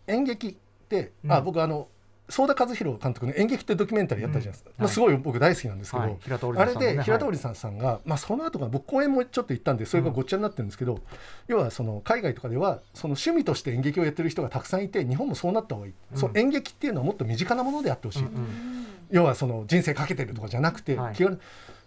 [0.09, 0.55] 演劇っ
[0.89, 1.45] て、あうん。
[1.45, 1.87] 僕あの
[2.33, 4.83] 相田和弘監督の演劇ってドキュメンタリーやったじゃないですか、うん。
[4.83, 6.17] まあ、すごい僕大好きなんですけど、はい。
[6.23, 11.01] 平田織あれで平田織さんさんが、まあ、その後が僕公演もちょっと行ったんでそれがごっちゃになってるんですけど、
[11.47, 16.19] 要はその海外とかではその趣味として演劇をやってる人がたくさんいて日本もそうなった方がいい、うん。
[16.19, 21.15] その演劇っていうのはもっと身近なものであってほしい、うんうん要はその人生かけてるとかじゃなくて、はい。
[21.15, 21.35] 気軽。
[21.35, 21.41] に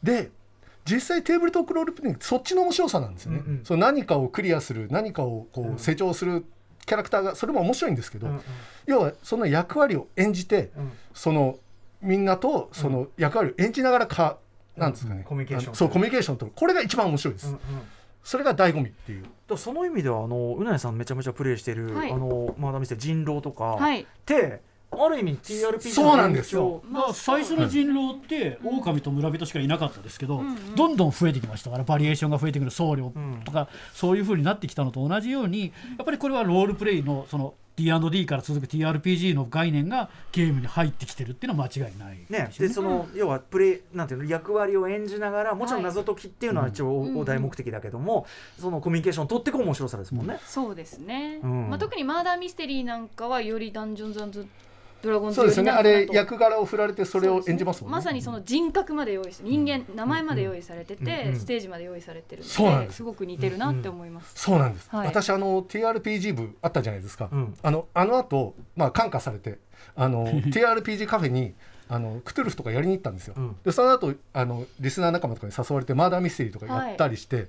[0.04, 0.30] で
[0.86, 5.76] 実際テーブルトークロールプレイングそっちの面白さなんですよね、うんうんその何かをクリアする何かをこうん。
[5.76, 6.46] う成長する
[6.86, 8.42] キャラクターがそれも面白いんですけど、うんうん。
[8.86, 10.92] 要はその役割を演じてうん。
[11.14, 11.58] その
[12.02, 14.38] みんなとその役割を演じながらか、
[14.78, 17.60] なんですかね、コミュニケーションそうコミュニケーションとこれが一番面白いです、うんうん。
[18.24, 19.26] それが醍醐味っていう。
[19.48, 22.12] だその意味ではあのうなえさんめちゃめちゃプレイしてる、はい。
[22.12, 24.02] あのまだ見せ人狼とか、はい。
[24.02, 26.82] ってある意味 TRPG そうなんですよ。
[26.90, 30.76] まあ、最初の人狼って狼と村人しかいなかったですけど、んうん。
[30.76, 31.72] どんどん増えてきました。
[31.72, 33.42] からバリエーションが増えてくる僧侶うん。
[33.44, 48.26] とか、そういうふうになってきたのと同じようにやっぱりこれはロールプレイのその D&D から続く TRPG の概念がゲームに入ってきてるっていうのは間違いないね、すよでその要はプレイなんていうの役割を演じながらもちろんはい謎解きっていうのは一応うんお大目的だけども、
[48.60, 50.40] そのコミュニケーションを取っていく面白さですもんね。
[50.46, 54.48] そうですね、うんまあ、特にマーダーミステリーなんかはよりダンジョンズ
[55.06, 57.98] ドラゴンズそうですよねあれ役柄を振られてそれを演じますもんね。
[57.98, 61.34] まさにその人格まで用意して人間名前まで用意されてて、うん。
[61.34, 61.40] うん。
[61.40, 62.96] ステージまで用意されてるのです。
[62.96, 65.08] すごく似てるなって思います、そうなんです、はい。
[65.08, 67.56] 私あの TRPG 部あったじゃないですか、うん。
[67.62, 69.60] あのあの後まあ感化されて
[69.96, 71.54] あの TRPG カフェに
[71.88, 73.56] あのクトゥルフとかやりに行ったんですよ、うん。
[73.64, 77.48] でその後あのリスナー仲間とかに誘われてマーダーミステリーとかやったりして、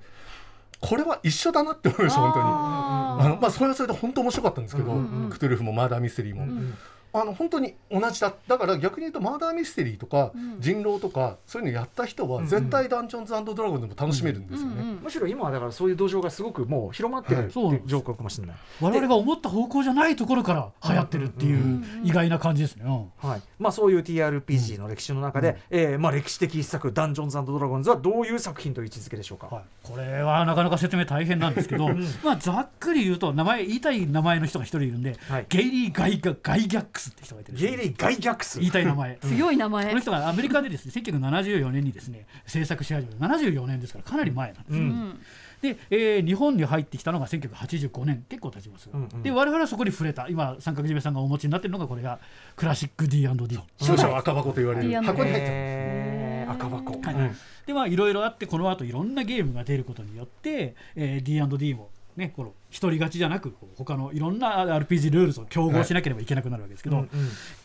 [0.81, 2.45] これは一緒だなって思いました本当に。
[2.45, 5.31] ああのまあそれはそれで本当面白かったんですけど、うんうんうん。
[5.31, 6.75] クトゥルフもマーダーミステリーも、うん
[7.21, 8.35] あの本当に同じだ。
[8.47, 10.57] だから逆に言うとマーダーミステリーとか、うん。
[10.61, 17.69] 人狼とかそういうのやった人は絶対ダンジョンズドラゴンでも楽しめるんですよね、うんうんむしろ今はだからそういう土壌がすごくもう広まってるってはい。
[17.75, 18.57] いう状況かもしれない。
[18.81, 22.89] 我々が思った方向じゃないところから流行ってるっていう意外な感じですね、う
[23.25, 23.29] ん。
[23.29, 23.43] はい。
[23.59, 31.89] まあ、そういう TRPG の歴史の中で、えーまあ、歴史的一作「ダンジョンズドラゴンズ」はどういう作品という位置づけでしょうか、はい、これはなかなか説明大変なんですけど、
[32.25, 35.47] まあ、ざっくり言うと名前言いたい名前の人が一人いるんで、はい。
[35.49, 39.17] ゲイリー・ガイガガイギャックスって人がいてるんですゲイリー・ガイギャックス言いたい名前。
[39.17, 44.89] 強い名前、この人がアメリカでですね1974年にですね制作し始めた74年ですからかなり前なんです、ううん。
[44.89, 45.21] ん
[45.63, 49.23] で、えー日本に入ってきたのが1985年結構経ちます、うんうん。
[49.23, 50.29] で我々はそこに触れた。
[50.29, 52.19] 今三角締めさんがお持ちになってるのがこれが
[52.57, 55.03] クラシック D&D 通称赤箱と言われる。
[55.03, 56.53] 箱に入ってるえー。
[56.53, 57.15] 赤箱、はい。
[57.15, 57.37] うん。
[57.67, 67.09] でまあいろいろあってこの後いろんなゲームが出ることによって、えー、D&D もねこの一人勝ちじゃなくこう他のいろんな RPG ルールと競合しなければいけなくなるわけですけど、うんうん。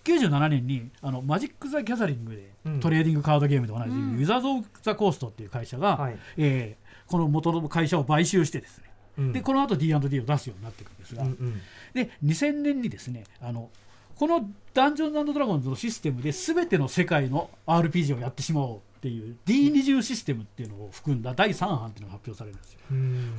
[0.04, 2.80] 97年にあのマジック・ザ・ギャザリングで、うん。
[2.80, 4.18] トレーディングカードゲームで同じ、うん。
[4.18, 6.18] ウィザーズ・オブ・ザ・コーストっていう会社が、はい。
[6.38, 8.86] えーこの元の会社を買収してですね、
[9.18, 9.34] うん。
[9.34, 11.62] でこの後 D&D を出すようになっていくんですが、うんうん。
[11.94, 13.70] で2000年にですねあの
[14.16, 22.80] このダンジョンズドラゴンズのシステムで全ての世界の RPG をやってしまおうっていう D20 システムっていうのを含んだ第3版っていうのが発表されるんですよ。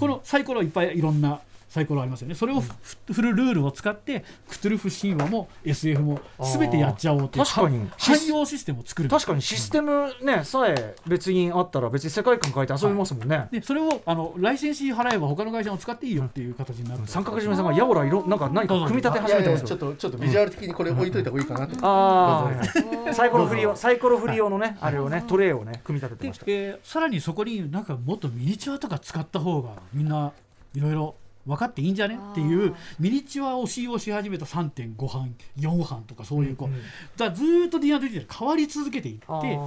[0.01, 1.41] このサイコロいっぱいいろんな
[1.73, 2.35] サイコロありますよね。
[2.35, 2.71] それをふ
[3.15, 7.91] 振るルールを使ってクトゥルフ神話も SF も全てやっちゃおうというあー確かに。
[7.97, 9.09] 汎用システムを作る。
[9.09, 19.67] 確かにシステムねさえ別にあったら別に世界観変えて遊びますもんね、でそれをあのライセンス費払えば他の会社も使っていいよっていう形になって三角締めさんがやおらいろなんか何か組み立て始めてますよ。
[19.69, 21.75] ちょっとちょっとビジュアル的にこれ置いといた方がいいかなと。
[21.81, 30.33] あどうあサイコロ振り用サイコロ振り用のねあれをねトレイをね組み立ててでました、えーさらにそこになんかもっとミニチュアとか使った方がみんな
[30.75, 31.15] いろいろ
[31.47, 32.19] 分かっていいんじゃね？
[32.33, 36.77] っていうミニチュアを使用し始めた3.5版4版とかそういうこう、うん
[37.17, 39.59] だずーっと D&D で変わり続けていって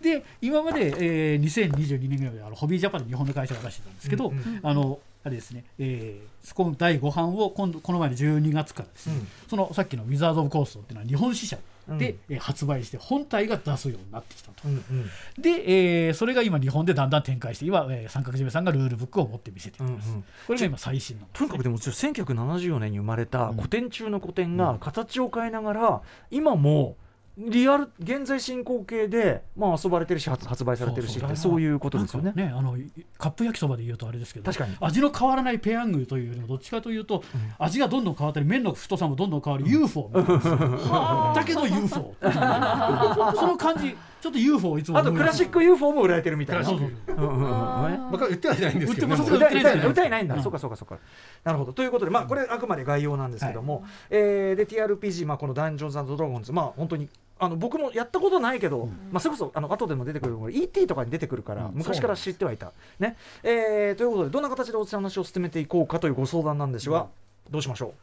[0.00, 4.60] で今まで、えー2022年ぐらいまであのホビージャパンで日本の会社が出してたんですけど、うんうん。
[4.62, 9.28] あのあれですね、えー、この第5版を今度この前の12月からですね、うん。
[9.48, 11.56] そのさっきのウィザード・オブ・コーストっていうのは日本支社
[11.88, 12.34] で、うん。
[12.34, 14.68] えー発売して本体が出すようになってきたと。
[14.68, 15.42] うんうん。
[15.42, 20.24] で、えーそれが今日本でだんだん展開して今、えー三角締めさんがルールブックを持って見せています、うんうん。
[20.46, 21.26] これが今最新の。
[21.32, 26.96] とにかくでも1974年に生まれた古典中の古典が形を変えながら今も
[27.36, 32.32] リアル現在進行形で、まあ、遊ばれてるし発発売されてるしってそういうことですよね。
[32.36, 32.76] なんかあの
[33.18, 34.76] カップ焼きそばで言うとあれですけど確かに。
[34.80, 37.24] 味の変わらないペヤングというよりもどっちかというと、
[37.58, 41.32] 味がどんどん変わったり麺の太さもどんどん変わる UFO みたいな。
[41.34, 46.64] だけど UFO その感じちょっと UFO をいつもあとクラシック UFO も売られてるみたいな。
[46.64, 47.16] そうそううん。
[47.16, 47.84] うん。
[47.84, 47.92] うん。
[47.92, 49.16] ね僕は言ってはいないんですけどね。
[49.16, 50.98] 売ってもう歌い歌い売ってないんだ、うんそうかそうかそうか。
[51.44, 51.74] なるほど。
[51.74, 56.52] ということでまあこれあくまで概要なんですけども、えーで TRPG まあこのダンジョンズドラゴンズ。
[56.52, 57.10] まあ本当に
[57.46, 61.74] あの僕もやったことないけど、まあそれこそあの後でも出てくる ET とかに出てくるから、うん。
[61.74, 62.72] 昔から知ってはいた。
[62.98, 67.08] ね、えーということでどんな形でお話を進めていこうかというご相談なんですが、
[67.50, 67.94] どうしましょ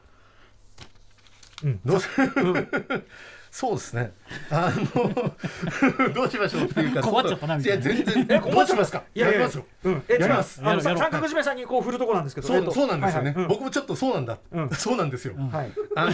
[1.85, 2.07] どうし
[3.53, 4.13] そうですね。
[4.49, 7.01] あの どうしましょうっていうか。
[7.03, 8.41] 困っちゃったなみたいなや全然。
[8.41, 8.99] どうしますか？
[8.99, 9.65] ういやいややりますよ。
[9.83, 13.47] うん、えやりますあの三角締めさんにこう振るとこなんですけどそうえっとそうなんですよねはいはい。
[13.49, 14.69] 僕もちょっとそうなんだうん。
[14.73, 15.33] そうなんですよ。
[15.37, 16.11] うんはいあの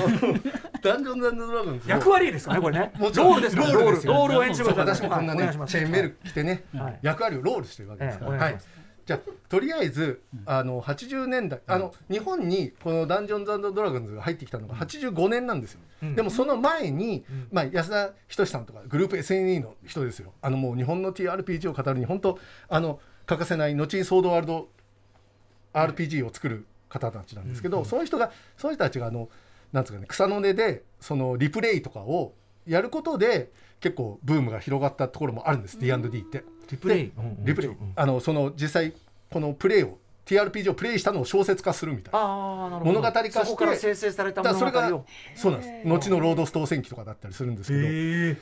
[0.81, 2.91] ダンジョンズドラゴンズの役割ですかねこれね？
[2.97, 3.61] もちろんロールですか？
[3.63, 8.31] らロールロールを演じるそう私もこんなねチェーンメール着てねはい役割をロールしてるわけですから。
[8.31, 8.57] はい。
[9.07, 15.79] じゃあとりあえずあの80年代あの日本にこのダンジョンズドラゴンズが入ってきたのが85年なんですよ。
[16.03, 20.33] うんでもその前にうんまあ安田均さんとかグループ SNE の人ですよ。
[20.41, 24.69] あのもう日本の TRPG を語るに本当あの欠かせない後にソードワールド
[25.73, 29.29] RPG を作る方たちなんですけど、うんその人がその人たちがあの
[29.71, 32.33] なんつうかね草の根でそのリプレイとかを
[32.65, 36.43] やることで結構ブームが広がったところもあるんです、D&D って。
[36.69, 37.03] リプレイ？
[37.05, 38.93] でリプレイ、あのその実際
[39.31, 42.19] このプレイを TRPG をプレイしたのを小説化するみたいな。
[42.19, 42.99] ああなるほど。
[42.99, 45.05] 物語化してそこから生成された物語を。
[45.35, 48.37] そうなんです後のロードストー戦記とかだったりするんですけど、え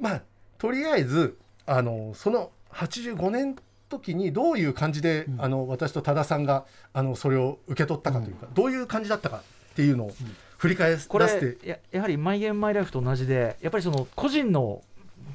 [0.00, 0.22] まあ
[0.58, 3.56] とりあえずあのその85年
[3.90, 10.12] 時にどういう感じで、あの私と多田さんがあのそれを受け取ったかというか、どういう感じだったかっていうのを
[10.56, 14.82] 振り返らせこれて、ややはり「マイ・ゲーム・マイ・ライフ」と同じでやっぱりその個人の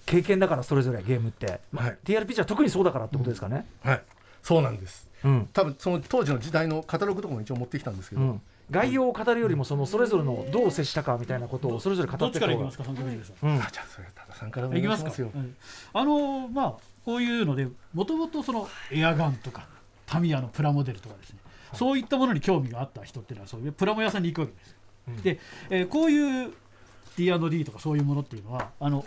[0.05, 1.97] 経験だからそれぞれゲームって、まあはい。
[2.03, 4.01] TRPG は特にそうだからってことですかね、はい、
[4.43, 5.09] そうなんです。
[5.23, 5.49] うん。
[5.51, 8.41] 多分その当時の時代のカタログとかも一応持ってきたんですけど、うん。
[8.71, 12.83] 概要を語るよりもそのそれぞれのどう接したかみたいなことをそれぞれ語どっていきますか？
[12.87, 13.55] うん。
[13.57, 15.31] あじゃあそれ多田さんからお願いきますかいしますよ。
[15.35, 15.55] うん
[15.93, 16.73] あのまあ
[17.05, 19.67] こういうのでもともとそのエアガンとか
[20.07, 21.39] タミヤのプラモデルとかですね、
[21.73, 24.75] そういったものに興味があった人っていうのはそういうプラモ屋さんに行くわけですよ、
[25.09, 25.21] うん。
[25.21, 25.39] で、
[25.69, 26.53] えーこういう
[27.17, 29.05] D&D とかそういうものっていうのはあの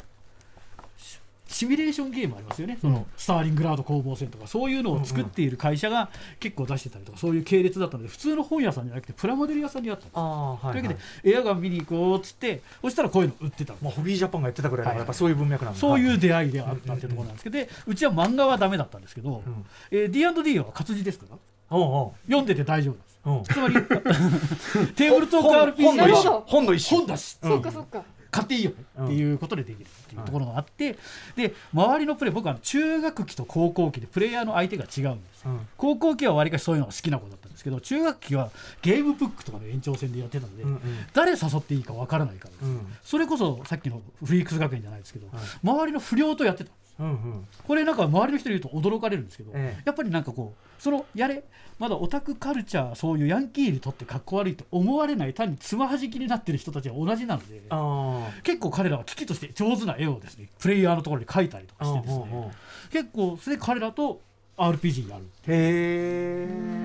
[1.49, 13.79] シシミュレーションゲームありますよね、そのスターリングラード攻防戦とかそういうのを作っている会社が結構出してたりとかそういう系列だったので普通の本屋さんじゃなくてプラモデル屋さんにあったんですああはい、というわけで、エアガン見に行こうっつってそしたらこういうの売ってたの。
[13.83, 14.99] まあ、ホビージャパンがやってたぐらいだからはい。
[14.99, 19.67] やっぱそういう文脈なんだそういうう出会いであったっていうところなんですけど、でうちは漫画はダメだったんですけど、ん。
[19.91, 21.37] えー D&D は活字ですから。
[21.71, 23.21] おう読んでて大丈夫です。
[23.25, 23.75] おうおうつまり
[24.95, 26.99] テーブルトーク本 RPG 本の一種本の一種。
[26.99, 27.39] 本だし。
[27.43, 28.05] そうかそうか。
[28.31, 30.97] 買っていいよっていうことでできるっていうところがあって、
[31.37, 35.69] で周りのプレイ僕は中学期と高校期でプレイヤーの相手が違うんですうん。
[35.77, 38.51] 高校期はわりかしそういうのが好きな子だったんですけど中学期は
[38.83, 40.81] ゲームブックとかの延長線でやってたので、うんうん。
[41.13, 42.97] 誰誘っていいかわからないからです、うん。
[43.03, 45.37] それこそさっきのフリークス学園じゃないですけど、はい。
[45.63, 47.49] 周りの不良とやってたうんうん。
[47.67, 49.83] これなんか周りの人に言うと驚かれるんですけど、ええ。
[49.85, 51.45] やっぱりなんかこうそのやれ
[51.79, 62.31] まだオタクカルチャーそういうヤンキーにとってかっこ悪いと思われない単につまはじきになってる人たちは同じなのであ結構彼らは危機として上手な絵をですねプレイヤーのところに描いたりとかしてですうんうんうん。
[62.49, 62.51] ね
[62.91, 64.21] 結構それで彼らと
[64.57, 66.79] RPG やるへえ。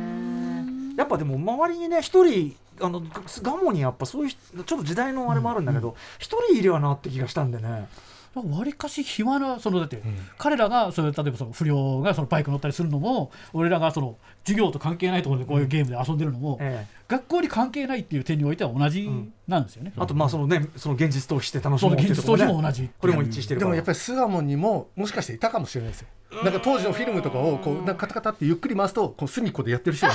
[0.95, 3.01] やっぱでも周りにね一人あの
[3.41, 7.87] ガモにやっぱそういう人ちょっと時代のあれもあるんだけど一、人いりゃなって気がしたんでね
[8.41, 10.01] わりかし暇なそのだって、
[10.37, 19.09] 彼らがそれ例えばその不良がそのバイク乗ったりするのも俺らがその授業と関係ないところでこういうゲームで遊んでるのも、え学校に関係ないっていう点においては同じ
[19.47, 19.93] なんですよね。
[19.95, 22.89] えあとまあそのねその現実逃避して楽しそのもうっていう現実逃避も同じ。
[22.99, 26.07] これも一致してるでもやっぱり巣鴨にももしかしていたかもしれないですよ。
[26.43, 30.13] なんか当時のフィルムとかをこうなんかカタカタってゆっくり回すとこう隅っこでやってる人が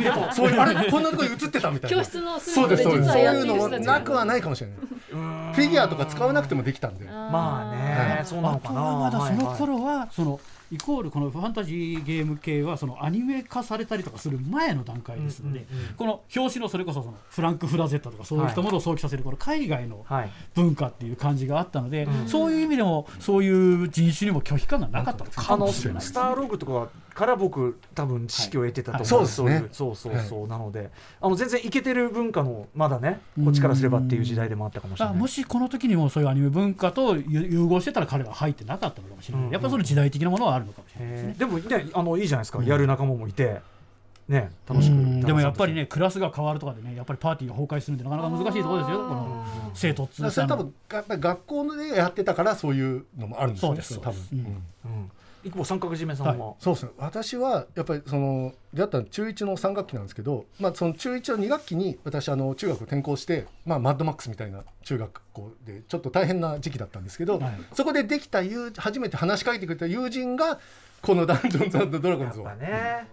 [0.00, 0.12] いる。
[0.12, 1.96] と そういうあれこんなとこに映ってたみたいな。
[1.96, 4.76] 教室の隅そうっこですそういうのもなくはないかもしれない
[5.10, 8.26] フィギュアとか使わなくてもできたんでまあね、はい。
[8.26, 8.80] そうなのかな。
[8.80, 9.46] あとはまだそのはい。
[9.46, 10.40] はい頃はその
[10.70, 15.94] イコールこのファンタジーゲーム系はそのアニメ化されたりとかする前の段階ですので、うんうんうん。
[15.94, 22.28] この表紙のそれこそそのフランク・フラゼッタとかそういったものを想起させるこの海外のはい文化っていう感じがあったので、うん。
[22.28, 29.28] そういう意味でもそういう人種にも拒否感がなかったのかもしれないですスターログとかから僕多分知識を得てたと思う、はい。
[29.28, 29.66] そうですね。
[29.66, 30.88] いうそうそうそう、なので
[31.20, 35.14] あの全然イケてる文化のまだねこっちからすればっていう時代でもあったかもしれない。
[35.16, 41.34] あもしこの時にもそういうアニメ文化と融融合してたら彼は入ってなかったのかもしれない、うんやっぱりその時代的なものはあるのかもしれないですね。
[41.38, 43.60] でもねあのいいじゃないですか、やる仲間もいて
[44.28, 45.20] ね楽しくうん。
[45.20, 45.32] で。
[45.32, 54.00] もやっぱりねクラスが変わるとかでねやっぱりパーティーが崩壊するんでなかなか難しいところですよこの生徒っつうそれ多分やっぱり学校でやってたからそういうのもあるんですよねそうです。
[54.00, 54.20] 多分。
[54.32, 54.38] うん。
[54.38, 54.42] う
[55.04, 55.10] ん
[55.44, 56.92] 一方三角締めさんは、そうですね。
[56.98, 67.52] 私はやっぱりその出会ったの中1の3学期なんですけど、まあ、その中1の2学期に私あの中学転校して、まあ、マッドマックスみたいな中学校でちょっと大変な時期だったんですけど、はい。
[67.72, 70.58] そこでできた友初めて話しかけてくれた友人が
[71.02, 73.08] この「ダンジョンズドラゴンズを」やっぱね。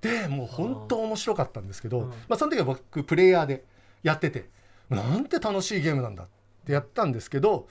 [0.00, 2.08] でもう本当面白かったんですけど、うん。
[2.08, 3.64] まあ、その時は僕プレイヤーで
[4.02, 4.48] やってて
[4.88, 6.26] なんて楽しいゲームなんだっ
[6.64, 7.68] てやったんですけど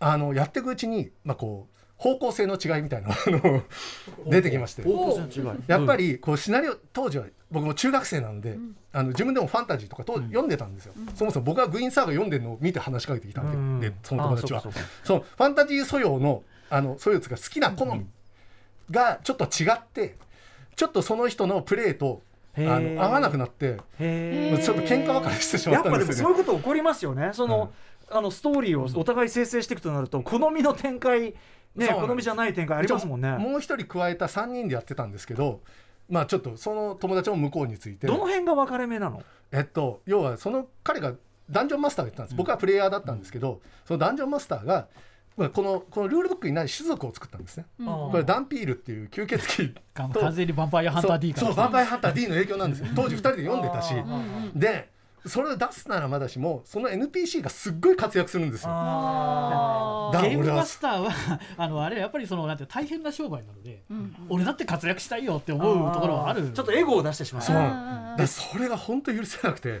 [0.00, 1.73] あのやっていくうちに、まあ、こう
[2.04, 3.62] 方向性の違いみたいなの
[4.26, 4.82] 出てきまして。
[4.82, 5.60] 方向性の違い。
[5.66, 8.58] やっぱりこうシナリオ当時は僕も中学生なので、
[8.92, 13.94] あの自分でもファンタジーとかと読んでたんですよ、そもそも僕はグイーンサーガ読んでるのを見て話しかけてきたわけで、うん。
[14.02, 14.58] その友達は。
[14.58, 14.90] あそうかそうか。
[15.02, 18.06] そのファンタジー素養のあの素養つが好きな好み
[18.90, 20.16] がちょっと違って
[20.76, 22.20] ちょっとその人のプレーと
[22.56, 26.34] あの合わなくなってへちょっと喧嘩別れしてしまやったぱでもっんですよね。
[26.34, 27.30] そういうこと起こりますよね。
[27.32, 27.72] その、
[28.10, 31.34] あのストーリーをお互い生成していくとなると好みの展開
[31.74, 33.36] ね好みじゃない展開ありますもんね。
[33.38, 35.60] もう一人加えた3人でやってたんですけど
[36.08, 38.06] まあちょっとその友達も向こうについて。
[38.06, 39.22] どの辺が分かれ目なの？
[39.52, 41.12] えっと、要はその彼が
[41.48, 44.88] ダンジョンマスターが言ったんです、僕はプレイヤーだったんですけど、そのダンジョンマスターが、
[45.36, 47.86] まあ、このこのルールブックにない種族を作ったんですね、うん。
[47.86, 52.86] これダンピールっていう吸血鬼完と全にヴァンパイアハンター D からそうそうヴァンパイアハンター D の影響なんですよ。
[52.96, 53.94] 当時2人で読んでたし。
[54.54, 54.88] で
[55.26, 58.68] それを出すならまだしもその NPC がすっごい活躍するんですよ。
[58.70, 61.10] あだゲームマスターは
[61.56, 64.14] あのあれやっぱりそのなんて大変な商売なので、うん。
[64.28, 66.50] 俺だって活躍したいよって思うところはある。
[66.50, 67.42] ちょっとエゴを出してしまう。
[67.42, 68.16] そう。
[68.18, 69.80] でそれが本当許せなくて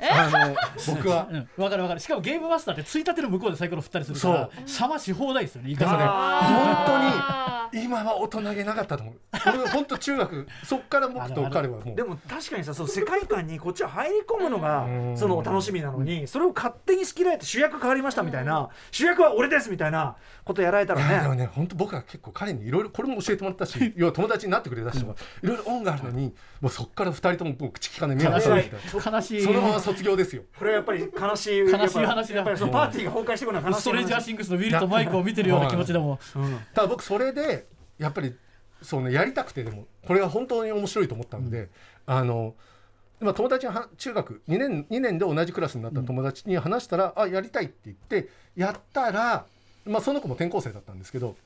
[0.00, 1.28] あの僕は。
[1.32, 2.00] うん、分かる分かる。
[2.00, 9.16] しかもゲームマスターってついたての向こうでサイコロ振ったりするからさまし放題ですよねいかさだからあ本当に今は大人げなかったと思う。
[9.46, 11.96] 俺本当中学そっから僕と彼はもう。
[11.96, 15.16] でも確かにさその世界観にこっちは入り込むのがうん。
[15.16, 28.76] その楽しみなのにそれを勝手に仕切られて主役変わりましたみたいな主役は俺ですみたいなことやられたいやでもらねね本当僕は結構彼にいろいろこれも教えてもらったし要は友達になってくれた人がいろいろ恩があるのにもうそっから二人とももう口利かね目を悲し合わせて。
[28.76, 29.42] い悲しい。
[29.42, 30.42] そのまま卒業ですよ。
[30.58, 32.36] これはやっぱり悲しい悲しい話だ。
[32.36, 36.18] やっぱりそのパーティーが崩壊してくるのは悲しいストレンジャーシングスのウィルとマイクを見てるような気持ちでも。
[36.36, 36.58] うん。
[36.74, 37.66] ただ僕それで
[37.98, 38.34] やっぱり
[38.80, 41.68] そうねやりたくてでもこれが本当に面白いと思ったので、
[42.06, 42.54] あの
[43.22, 49.46] 今友達には中学2年2年で同じクラスになった友達に話したら「あやりたい」って言ってやったら、
[49.86, 51.36] まあ、その子も転校生だったんですけど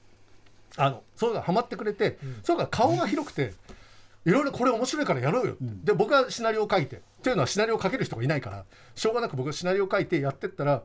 [0.77, 3.55] あのそれがハマってくれて、それが顔が広くて。
[4.27, 8.65] いろいろこれ面白いからやろうよって、で僕はシナリオを書いてっていうのはシナリオを書ける人がいないから
[8.97, 10.83] しょうがなく僕はシナリオを書いてやってったら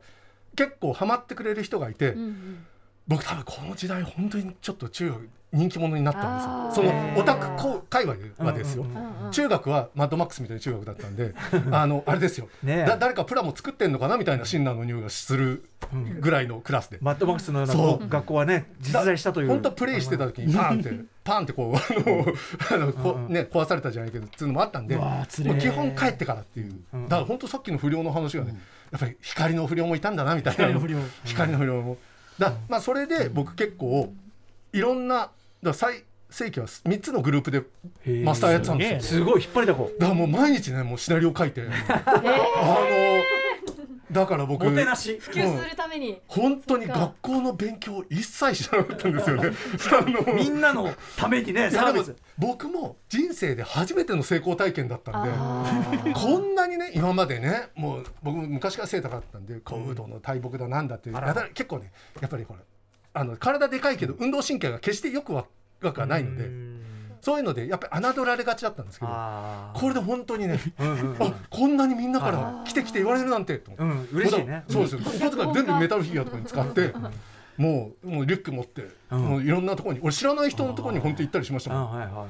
[0.54, 2.66] 結構ハマってくれる人がいて、ーうんうん
[3.12, 6.86] 僕多分この時代本当にちょっと中学人気者になったんですよ。
[6.86, 9.30] そのオタクこう界隈ではですよ、うんうんうんうん。
[9.32, 11.34] 中学はマッドマックスみたいな中学だったんで
[11.70, 12.84] あのあれですよ、ねえ。
[12.86, 15.64] だ誰かプラも作ってんのかなみたいな親鸞の匂いがする
[16.20, 16.98] ぐらいのクラスで。
[17.02, 18.08] マッドマックスのようなそう。
[18.08, 19.48] 学校はね実在したという。
[19.48, 21.76] 本当プレイしてた時にパーンってパーンってこう
[22.74, 23.32] あのあのこうんうん。
[23.32, 24.98] ね壊されたじゃないけどっていうのもあったんで
[25.60, 26.74] 基本帰ってからっていう。
[26.94, 27.04] うん。
[27.04, 28.58] だから本当さっきの不良の話がね
[28.90, 30.64] やっぱり光の不良もいたんだなみたいな。
[30.64, 30.98] 光の不良。
[31.24, 31.98] 光の不良も
[32.42, 34.12] だまあそれで僕結構
[34.72, 35.30] いろんな
[35.62, 37.62] だ最盛期は3つのグループで
[38.24, 39.20] マスターやってたんですよ。
[39.20, 39.42] すごい。
[39.42, 39.90] 引っ張りだこ。
[39.98, 41.62] だからもう毎日ねもうシナリオ書いて。
[41.62, 43.32] あの
[44.12, 45.18] だから僕もてなし。
[45.18, 46.20] 普及するために。
[46.28, 49.50] 本当に学校の勉強を一切しなかったんですよね。
[49.90, 51.70] あのみんなのためにね
[52.38, 61.34] 僕も人生で初めての成功体験だったんであこんなにね今までねもう僕も昔から背高かったんでこううどんの大木だなんだってやあら。
[61.34, 62.60] たら結構ねやっぱりこれ
[63.14, 65.46] あの体でかいけど運動神経が決してよくわ
[65.82, 66.48] わくはないので、
[67.22, 69.12] そういうのでやっぱり侮られがちだったんですけど
[69.74, 74.64] これで本当にねうんあこんなにみんなから来て来て言われるなんてとうん嬉しいね。
[74.68, 75.00] そうですよ。
[75.06, 76.92] お小遣い全部メタルフィギュアとかに使って、
[77.56, 79.20] もうもうリュック持って、うん。
[79.20, 82.28] もういろんなところに俺知らない人のところに本当行ったりしましたもん。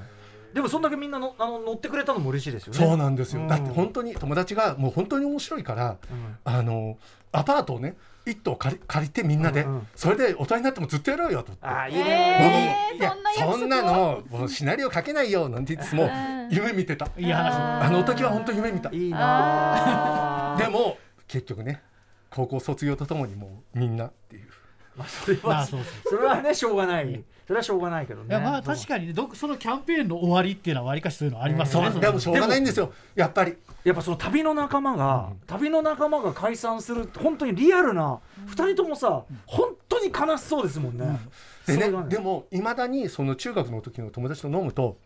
[0.55, 3.41] でもそんだけみんなのあの乗ってくれたのも嬉しいですよねそうなんですよ。
[3.43, 6.99] うんだって本当に友達がもう本当に面白いから、うんあの
[7.35, 7.97] アパートをね
[8.27, 11.53] 一棟借り借りてみんなで、うんうんそれで大人になってもずっとやろうよと。
[11.63, 17.07] あーいいえねーいやそんなのもうシナリオ書けないよなんて言ってつもうん夢見てた。
[17.17, 17.55] いい話
[17.87, 18.91] あの時は本当夢見た。
[18.93, 21.83] いいなでも結局ね
[22.29, 24.49] 高校卒業とともにもうみんなっていう。
[24.97, 27.25] まあそれはまあそうそうそれはねしょうがない。
[27.47, 28.29] それはしょうがないけどね。
[28.29, 32.93] いやまあ確かにねどそのキャンペーンの終わりっていうのはわりかしそういうのありますよね、うでもしょうがないんですよ。
[33.15, 33.57] やっぱり。
[33.85, 41.19] やっぱその旅の仲間が、旅の仲間が解散する本当にリアルな二人ともさ本当に悲しそうですもんね、
[41.67, 44.99] でねでもいまだにその中学の時の友達と飲むと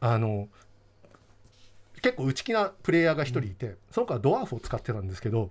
[0.00, 0.48] あの
[2.02, 5.50] 結構内気なプレイヤーが一人いて、その子はドワーフを使ってたんですけど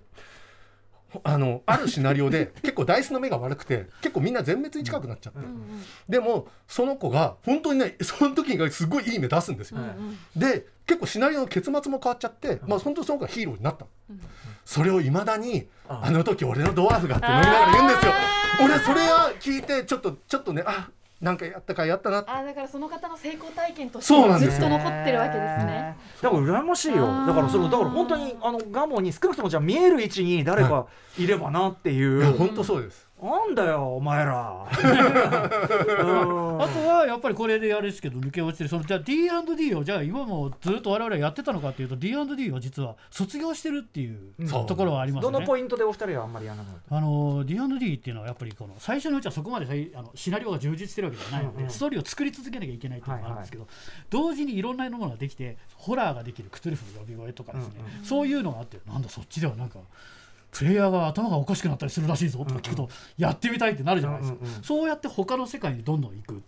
[1.24, 5.38] あのあるシナリオで結構ダイスの目が悪くて結構みんな全滅に近くなっちゃって、
[6.08, 9.78] でもその子が本当にねその時がすごいいい目出すんですよ、
[10.36, 14.18] で結構シナリオの結末も変わっちゃって、まあ本当にその子がヒーローになったの、
[14.64, 16.10] それをいまだにああ。
[16.10, 18.12] の時俺のドワーフがって飲みながら言うんですよ。
[18.64, 20.90] 俺それは聞いてちょっとちょっとねあ
[21.20, 22.30] なんかやったかやったなって。
[22.30, 25.96] あだからその方の成功体験としてずっと残ってるわけですね。
[26.22, 27.06] だから羨ましいよ。
[27.26, 30.86] だからそのだから本当にあのガモに少なくともじゃあ見える位置に誰か
[31.18, 34.66] いればなっていう、いや本当そうですなんだよお前ら。
[34.68, 36.62] うん。
[36.62, 38.70] あとはやっぱりこれであれですけど抜け落ちてる。
[38.70, 44.34] そのじゃあ D&D をじゃあ今もずっと我々はやってたのかっていうと D&D は実は卒業してるっていう
[44.66, 45.34] ところはありますよね。
[45.34, 46.96] どのポイントでお二人はあんまりやらなかった？
[46.96, 53.66] あの D&D っていうのはやっぱりこの最初のうちはそこまでさいあのシナリオが充実してるわけじゃないので、うんうんストーリーを作り続けなきゃいけないっていうのがあるんですけど、
[54.10, 58.04] 同時にいろんなものができてホラーができるクトゥルフの呼び声とかですね、うん。
[58.04, 59.78] そういうのがあってなんだそっちではなんか
[60.50, 64.62] プレイヤーが頭がおかしくなったりするらしいぞとか聞くと、やってみたいってなるじゃないですか、うんうんうん。
[64.62, 66.42] そうやって他の世界にどんどん行く。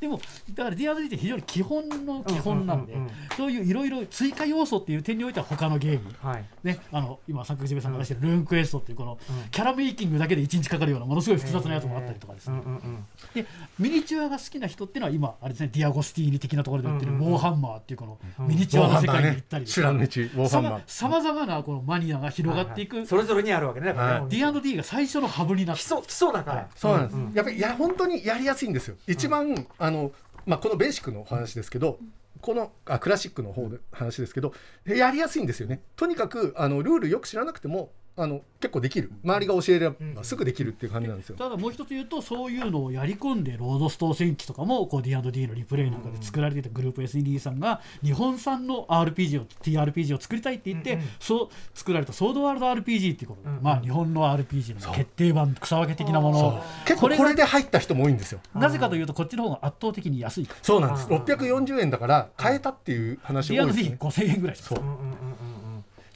[0.00, 0.20] でも
[0.54, 3.14] だから D&D って非常に基本の基本なんで、うんうんうんうん。
[3.36, 6.14] そういういろいろ追加要素っていう点においては他のゲーム。
[6.22, 6.44] はい。
[6.62, 9.50] ね、あの今三角締めさんが出してるルーンクエストっていうこのうん。
[9.50, 13.04] キャラメイキングだけで1日かかるようなものすごい複雑なやつもあったりとかですね、うんうんうん
[13.34, 13.46] で
[13.78, 17.32] ミニチュアが好きな人っていうのは今あれですねディアゴスティーニ的なところで売ってるうんうんうん。
[17.32, 23.86] ウォーハンマーっていうこのミニチュアの世界に行ったりさまざまなこのマニアが広がっていく、はいはいそれぞれにあるわけね。
[23.86, 26.68] だからねはい D&D が最初のハブになって基礎基礎だから。
[26.76, 27.32] そうなんです、うん。
[27.32, 28.96] やっぱりいや本当にやりやすいんですよ。
[29.06, 30.12] 一番、あの
[30.46, 31.98] まあこのベーシックの話ですけど
[32.40, 34.52] このあクラシックの方で話ですけど
[34.84, 35.80] やりやすいんですよね。
[35.96, 39.10] とにかくあのルールよく知らなくてもあの結構できる。
[39.24, 51.06] 周りが教えればすぐできるっていう感じなんですよ、ただもう一つ言うとそういうのをやり込んでロードストー戦記とかもこう D&D のリプレイなんかで作られていたグループ SND さんが日本産の RPG を TRPG を作りたいって言って、うんうん。
[51.20, 56.60] そう作られたソードワールド RPG っていうこの、うんうんまあ日本の RPG の決定版草分け的なものを。
[56.84, 58.40] 結構これで入った人も多いんですよ。
[58.54, 61.06] なぜかというとこっちの方が圧倒的に安いそうなんです。
[61.10, 64.68] あー640円だから買えたっていう話多いです D&D ね5000円ぐらいです。
[64.68, 64.78] そう。
[64.78, 65.61] うんうんうんうんうん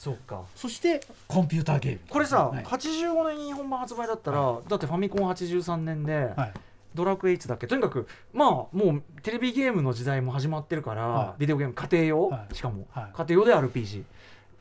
[0.06, 0.42] そうか。
[0.54, 1.98] そしてコンピューターゲーム。
[2.08, 2.64] これさ、はい。
[2.64, 6.52] 85年に日本版発売だったら、だってファミコン83年で、はい。
[6.94, 7.66] ドラクエ8だっけ？
[7.66, 11.40] とにかくまあもうテレビゲームの時代も始まってるから、はい。
[11.40, 12.54] ビデオゲーム家庭用、はい。
[12.54, 13.04] しかも、はい。
[13.12, 14.04] 家庭用で RPG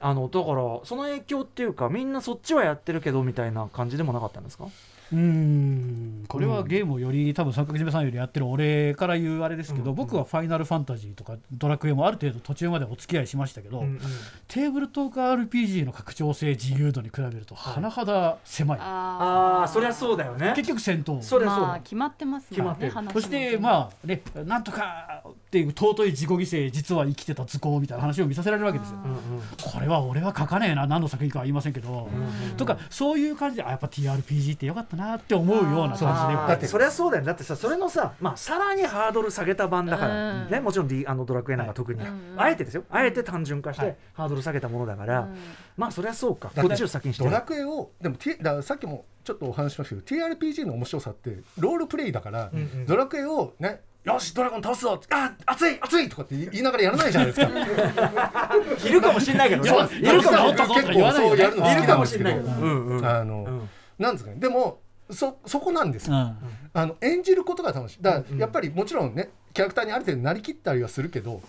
[0.02, 4.66] あのだからその影響っていうかみんなそっちはやってるけどみたいな感じでもなかったんですか？
[5.12, 6.26] うーん。
[6.28, 9.96] これはゲームをより多分三角締めさんよりやってる俺から言うあれですけど、うん。
[9.96, 14.00] 僕はファイナルファンタジーとかドラクエもある程度途中までお付き合いしましたけど、うんうん。
[14.48, 20.54] テーブルトーク RPG の拡張性自由度に比べると甚だ狭い、ああそりゃそうだよね。
[20.56, 21.22] 結局戦闘。
[21.22, 28.98] そりゃそうだ、まあ決まってますもんねそしてまあねなんとかっていう尊い自己犠牲実は生きてた図工みたいな話を見させられるわけですよ。
[29.04, 29.20] うんうん
[29.62, 33.56] これは俺は書かねえな何の作品かは言いませんけど、うんとかそういう感じ。
[33.56, 37.28] であやっぱ TRPG ってよかったなって思うような感じでだってそりゃそうだよね。
[37.28, 40.50] だってさそれのさ、まあ、さらにハードル下げた版だから、うん。
[40.50, 42.84] ね、もちろん、D、あのドラクエなんか特に、うんあえてですよ。
[42.90, 43.96] あえて単純化して、はい。
[44.14, 45.38] ハードル下げたものだから、うん。
[45.78, 46.52] まあそりゃそうか。
[46.56, 52.86] こっちを先にしてドるラクエをでも、T、さっきもちょっとお話ししましたけど TRPG の面白さってロールプレイだから、うんうん。
[52.86, 58.88] ドラクエをねよしドラゴン倒すぞあ熱い熱いとかって言いながらやらないじゃないですか。
[58.88, 59.70] いるかもしれないけどね。
[59.70, 59.98] そう。
[59.98, 63.06] いるかもしれないけど、うんうん。
[63.06, 63.70] あの、うん。
[63.98, 64.38] なんですかね。
[64.38, 64.80] でも
[65.10, 66.38] そそこなんですよ、うん。
[66.74, 68.02] あの演じることが楽しい。
[68.02, 71.42] だからうんやっぱりもちろんねキャラクターにある程度なりきったりはするけど、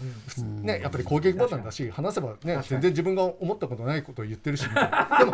[0.62, 4.76] ね、やっぱり攻撃ボタンだし話せばね全然自分が思ったことないことを言ってるしでも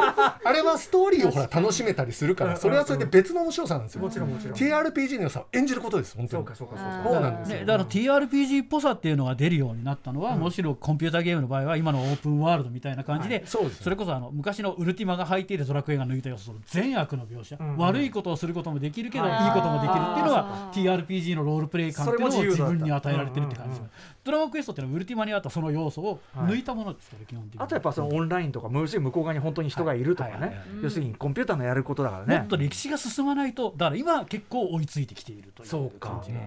[0.00, 4.02] あれはストーリーをほら楽しめたりするからそれはそれで別の面白さなんですよ。
[4.02, 4.54] もちろんもちろん。
[4.54, 6.44] TRPG の良さを演じることです本当に。
[6.44, 7.10] そうかそうかそうか。
[7.10, 7.38] そうなん。
[7.40, 13.90] ですよね、だから TRPG っぽさっていうのが出るようになったのは、むしろコンピューターゲームの場合は今のオープンワールドみたいな感じで、そうですね。
[13.90, 17.76] れこそあの昔のウルティマが履いているドラクエが抜いた要素その善悪の描写、んうん。
[17.76, 23.70] 悪いことをすることもできるけど、いいこともできるっていうのは TRPG のロールプレイ感っていうのをそれも自分に与えられてるって感じ。
[23.70, 23.90] です、うんうん
[24.24, 27.60] ドラゴンクエストっていうのはウルティマにあったその要素を抜いたものですから、基本的に。
[27.60, 30.34] あとやっぱそのオンラインとかむしろ向こう側に本当に人がいるとかね。
[30.34, 30.66] はいはいはい。
[30.84, 32.38] 要するにコンピューターのやることだからね。
[32.38, 36.38] もっと歴史が進まないとだから今結構追いついてきているといそう感じで。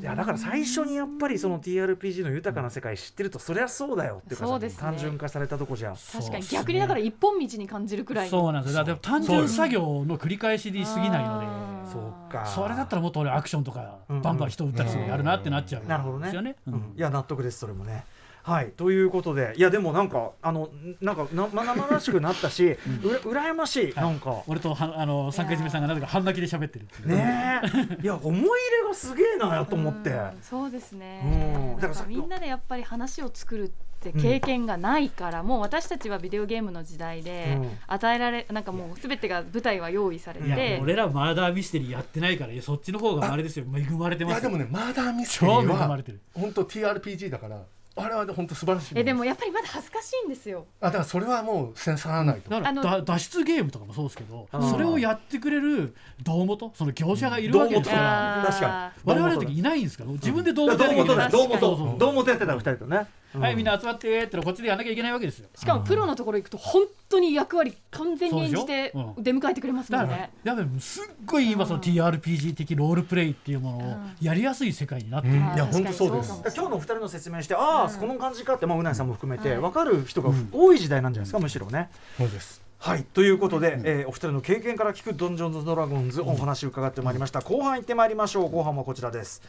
[0.00, 4.80] いやだから最初にやっぱりその TRPG の豊かな世界知ってるとそりゃそうだよっていうかさそうですね。
[4.80, 5.96] 単純化されたとこじゃん。
[5.96, 8.30] 確かに逆にだから一本道に感じるくらいの。
[8.30, 8.80] そうなんですよ。
[8.80, 11.64] だから単純作業の繰り返しに過ぎないので。
[11.90, 11.98] そ
[12.28, 12.44] うか。
[12.46, 14.22] それだったらもっと俺アクションとかうんうん。
[14.22, 16.24] バンバン人撃ったりするのやるなってなっちゃうんなるほどね。
[16.26, 16.56] ですよね。
[16.66, 16.94] ううんん。
[16.96, 18.04] いや納得ですそれもね
[18.44, 18.72] はい。
[18.76, 20.68] ということでいやでもなんかあの
[21.00, 22.76] なんかな生々しくなったし、
[23.24, 24.42] うら羨ましい、なんか。
[24.46, 27.08] 俺とはあの三回締めさんがなぜか半泣きで喋ってるっていう。
[27.08, 27.62] ね
[27.98, 28.02] え。
[28.02, 31.74] いや思い入れがすげえなと思って、うんそうですね。
[31.74, 31.80] うん。
[31.80, 33.70] だからみんなでやっぱり話を作るっ
[34.00, 37.70] て経験がないから、もう私たちはビデオゲームの時代でうん。
[37.86, 43.64] 与えられなんかもうすべてが舞台は用意されいやて俺らマーダーミステリーやってないからいやそっちの方があれですよ。
[43.74, 44.50] 恵まれていますよ。
[44.50, 47.62] やでもねマーダーミステリ超ーは恵まれてる本当 TRPG だから
[47.96, 50.66] あれは本当素晴らしいえでもやっぱりまだ恥ずかしいんですよ。
[50.80, 52.50] あだからそれはもうセンサないと。
[52.50, 58.42] だからあのだ脱出ゲームとかもそうですけどうんそれをやってくれる胴元その業者がいるわけですから。
[58.42, 60.10] あ確か我々の時いないんですから。
[60.10, 61.48] 自分で胴元どうもとだやらなきゃいけない。
[61.48, 62.12] どうもとそうそうそうどう。
[62.14, 63.06] もとやってた二人とね、
[63.38, 65.48] はいみんな集まってってのこっちでやんなきゃいけないわけですよ。
[65.54, 75.38] しかもプロのところ行くと本当に役割完全に演じて出迎えてくれますもだからんねやっぱりすっごい今その TRPG 的ロールプレイっていうものをやりやすい世界になってる、い。
[75.38, 76.42] や本当そうです。
[76.54, 79.58] 今日のお二人の説明してああ、この感じかって、まあ、宇内さんも含めてはい。
[79.58, 81.90] 分かる人が多い時代なんじゃないですか、むしろね。
[82.18, 82.62] そうです。
[82.84, 87.40] はいということで、えーお二人の経験から聞く「ダンジョンズ・ドラゴンズ」お話伺ってまいりました。
[87.40, 88.50] 後半行ってまいりましょう。
[88.50, 89.40] 後半はこちらです。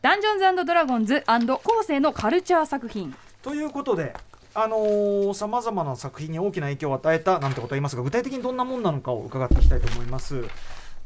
[0.00, 4.14] ダンジョンズドラゴンズ後世のカルチャー作品ということで
[4.54, 10.42] あのさまざまな作品に大きな影響を与えたなんてことは言いますが具体的にどんなもんなのかを伺っていきたいと思います。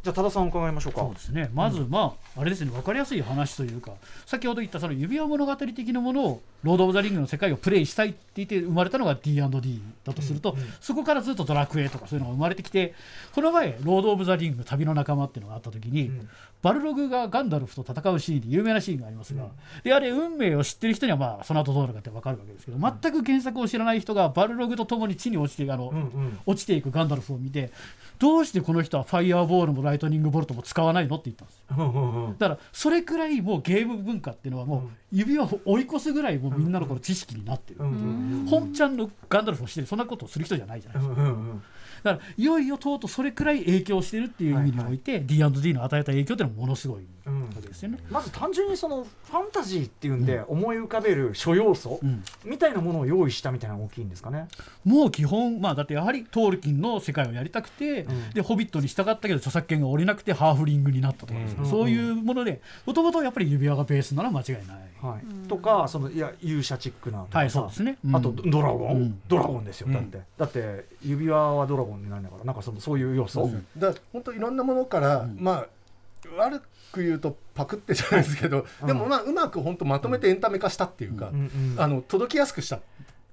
[0.03, 1.01] じゃあ多田さん伺いましょうか。
[1.01, 3.93] そうですねまずまああれですね分かりやすい話というか
[4.27, 12.95] 先ほど言ったその指輪物語的なものをロード・オブ・ザ・リングの世界をプレイしたいって言って生まれたのが D&D だとすると、そこからずっとドラクエとかそういうのが生まれてきて
[13.35, 16.29] この前ロード・オブ・ザ・リング旅の仲間っていうのがあった時に、ん。
[16.63, 19.49] バルログがガンダルフと戦うシーンで有名なシーンがありますが、
[19.83, 26.39] であれ運命を知ってる人にはまあその後どうなるかって分かるわけですけど、全く原作を知らない人がバルログと共に地に落ちてあの、うんうん。
[26.47, 27.73] 落ちていくガンダルフを見て
[28.21, 31.65] どうしてこの人はファイアーボールもライトニングボルトも使わないのって言ったんですよ。
[31.71, 32.39] うんうんうん。
[32.39, 37.81] だからそれくらいもうゲーム文化っていうのはもう指輪を追い越すぐらいもうみんなのこの知識になってる、
[38.49, 41.23] 本ちゃんのガンダルフをしてそんなことをする人じゃないじゃないですか。
[42.03, 47.07] だからいよいよとうとうそれくらい影響してるっていう意味において、D&D の与えた影響っていうのはものすごい
[47.61, 52.23] ですよね、まず単純にそのファンタジーっていうんで思い浮かべる諸要素うん。
[52.45, 54.49] みたいなものを用意したみたいなのが大きいんですかね？
[54.85, 58.31] もう基本まあだってやはりトールキンの世界をやりたくて、うん。
[58.31, 61.67] でホビットに従ったけど著作権が下りなくてハーフリングになったとかね、うん。
[61.67, 64.65] そういうものでもともとやっぱり指輪がベースなら間違いない、
[65.01, 67.39] はい、とかそのいや勇者チックなとかさ。
[67.39, 68.17] はいそうですね、うん。
[68.17, 69.21] あとドラゴン、うん。
[69.29, 69.95] ドラゴンですようん。
[69.95, 72.45] だって、だって指輪はドラゴンになるんだから。
[72.45, 75.67] なんかそのそういう要素、だ本当いろんなものから、まあ
[76.37, 76.63] 悪
[76.93, 81.41] く言うとパクってじゃないですけど、でもまあうまく本当まとめてエンタメ化したっていうか、うん
[81.75, 82.81] うんあの届きやすくした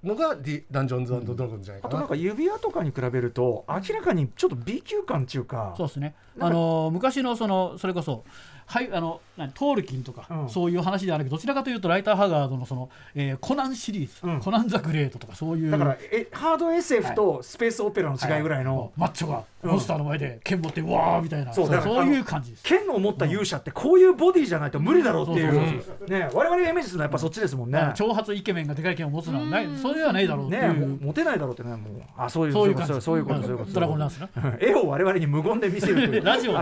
[0.03, 1.89] のが、D、ダンジョンズドラゴンじゃないかな。
[1.89, 5.73] あとなんか指輪とかに比べると明らかにちょっと B 級感っていうか。
[5.77, 6.15] そうですね。
[6.39, 8.23] あの昔のそのそれこそ
[8.69, 10.49] はいあの何トールキンとか、うん。
[10.49, 14.39] そういう話ではなくどちらかというとライター・ハガードのその、えーコナンシリーズ、うん。
[14.41, 15.71] コナン・ザ・グレートとかそういう。
[15.71, 22.63] だからえハード SF とスペースオペラの違いぐらいの、マッチョがうんモンスターの前で剣持ってわーみたいな、そううそだからそういう感じです。
[22.63, 26.09] 剣を持った勇者ってこういうボディじゃないと無理だろうっていう。
[26.09, 27.79] ね我々がイメージするのはやっぱそっちですもんね。
[27.79, 29.67] あの長髪イケメンがでかい剣を持つのはない。
[29.81, 32.01] それではないだろうっていねう、持てないだろうってねもう。
[32.17, 33.71] あそういうそういう感じそういうことそういうこと。
[33.71, 34.29] ドラゴンランスな。
[34.59, 36.23] 絵を我々に無言で見せるという。
[36.25, 36.55] ラジオ い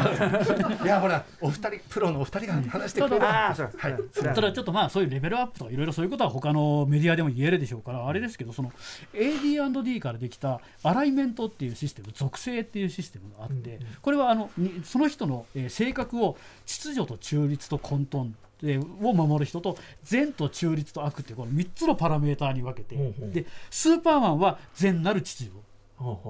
[0.85, 3.25] やほらお二人プロのお二人が話してくれる。
[3.25, 3.91] ああそうはい。
[3.93, 8.71] はいただちょっとまあそういうレベルアップとかいろいろそういうことは他のメディアでも言えるでしょうからあれですけどその
[9.13, 18.31] AD&D からできたアライメントっていうシステム属性っていうシステムがあってこれはあのにその人のえー性格を秩序と中立と混沌
[18.61, 23.31] でを守る人と善と中立と悪っていうこの3つのパラメーターに分けてほうほう。
[23.31, 25.66] でスーパーマンは善なる秩序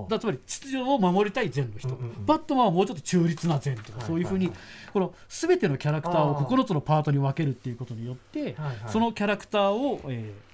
[0.09, 2.25] だつまり秩序を守りたい善の人、うんうんうん。
[2.25, 4.63] バットマンはもうちょっと中立な善とか、はいそういうふうに、はいはい
[4.93, 6.45] この全てのキャラクターをあー。
[6.45, 10.47] 9つのパートに分けるっていうことによって、はいはいそのキャラクターを、えー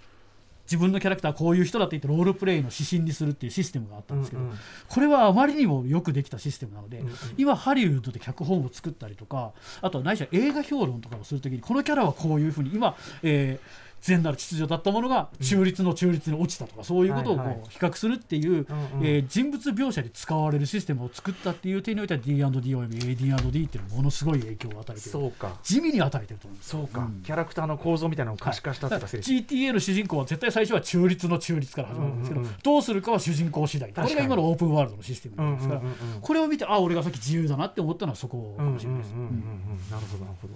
[0.66, 4.56] 自分のキャラクターはこういう人だって言ってロールプレイの指針にするっていうシステムがあったんですけど、うんうん
[4.88, 7.14] これはあまりにもよくできたシステムなので、うんうん。
[7.38, 9.52] 今ハリウッドで脚本を作ったりとか
[9.82, 18.68] あとはないしは映画評論とかをするときにこのキャラはこういうふうに今、えー善なる秩序だったものが中立の中立に落ちたとか、そういうことをこはいはいう比較するっていう、
[19.02, 25.02] えー人物描写に使われるシステムを作ったっていう点においては D&D および AD&D っていうのはものすごい影響を与えている。
[25.02, 25.58] そうか。
[25.64, 27.22] 地味に与えてると思うんですそうか、うん。
[27.24, 33.94] キャラクターの構造みたいなのを可視化したってか、だから GTA の主人公は絶対最初は中立の中立から始まるんですけど、どうするかは主人公次第。
[33.94, 35.82] これが今のオープンワールドのシステムなんですから、
[36.22, 40.54] これを見てあ俺がさっき自由だなって思ったのはそこかもしれないです、なるほどなるほど。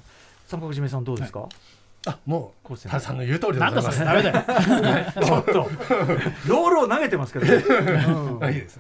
[0.48, 1.48] 三角締めさんどうですか、
[2.08, 3.98] あもこうしてうタラさんの言う通りでござないます。
[3.98, 5.26] それダメだよ。
[5.26, 5.54] ちょっと。
[6.48, 8.44] ロールを投げてますけど、うん。
[8.44, 8.62] あいい。
[8.62, 8.80] です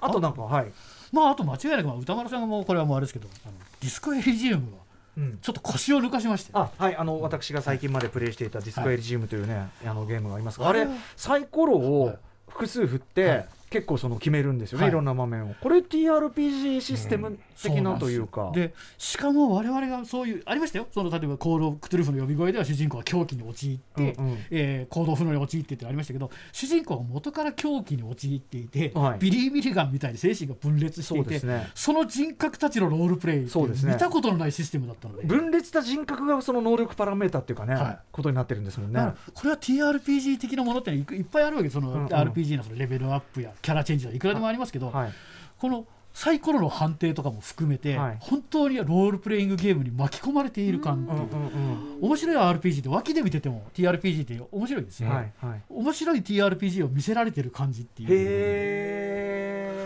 [0.00, 0.66] あとなんかはい、
[1.12, 4.78] まああと間違いなくまあ歌丸さんがもうこれはもうあれですけどあのディスコエリジウムは
[5.16, 5.38] うん。
[5.42, 6.50] ちょっと腰を抜かしまして。
[6.54, 6.96] あはい。
[6.96, 12.18] あの私が最近までプレイしていたディスコエリジウムというね、あのゲームがありますがあれサイコロをはい。
[12.48, 14.90] 複数振って、はい結構その決めるんですよね、はい。
[14.90, 15.54] い、ろんな場面を。
[15.60, 20.86] これ TRPG システム的なというか、でしかも我々がそういうありましたよ。
[20.92, 24.38] その例えばコール・クトゥルフの呼び声では主人公は狂気に陥って、うんうん。
[24.50, 29.18] えー行動不能に陥ってってありましたけど主人公は元から狂気に陥っていて、はい。
[29.18, 31.70] ビリー・ミリガンみたいに精神が分裂していてそね。
[31.74, 33.92] その人格たちのロールプレイね。
[33.92, 35.24] 見たことのないシステムだったので。
[35.24, 37.98] 分裂した人格がその能力パラメータっていうかね、はい。
[38.10, 39.12] ことになってるんですもんね。
[39.34, 42.06] これは TRPG 的なものっていっぱいあるわけそのうんうん。
[42.06, 45.12] RPG のそのレベルアップやキャラチェンジとかいくらでもありますけど、はい。
[45.58, 45.86] この
[46.18, 48.16] サイコロの判定とかも含めて、はい。
[48.18, 51.28] 本当にロールプレイングゲームに巻き込まれている感っていう。
[51.28, 51.36] か、
[52.00, 55.32] 面白い RPG って脇で見てても TRPG って面白いですよ、はい。
[55.40, 55.62] はい。
[55.68, 58.08] 面白い TRPG を見せられてる感じっていう。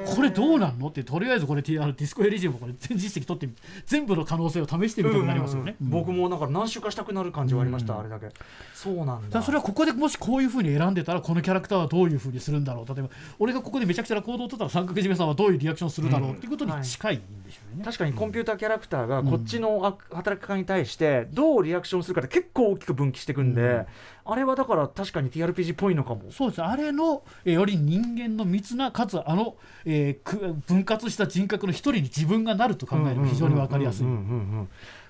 [0.06, 3.54] これどうなんのってとりあえずこれ TR ディスコエリジウムこれ全実績取ってみ
[3.86, 6.04] 全部の可能性を試してみたくなりますよね、うんうんうん。
[6.04, 8.00] 僕もなんか何周かしたくなる感じはありました、うん。
[8.00, 8.28] あれだけ。
[8.74, 9.42] そうなんだ。
[9.42, 12.94] それはここでもしこういうふうに選んでたらこのキャラクターはどういうふうにするんだろう。
[12.94, 17.84] 例えば俺がここでめちゃくちゃな行動を取ったら三角締めさんはどういうリアクションするだろうっていうことに近いんでしょうね。
[17.84, 23.86] 確かにコンピューターキャラクターがこっちのあ働き方に対してどうリアクションするかって結構大きく分岐していくんで、うん。
[24.24, 26.30] あれはだから確かに TRPG っぽいのかも。
[26.30, 26.62] そうです。
[26.62, 34.06] あれの、えーより人間の密なかつあの、えーく分割した人格の一人に自分がなると考えれば非常に分かりやすい。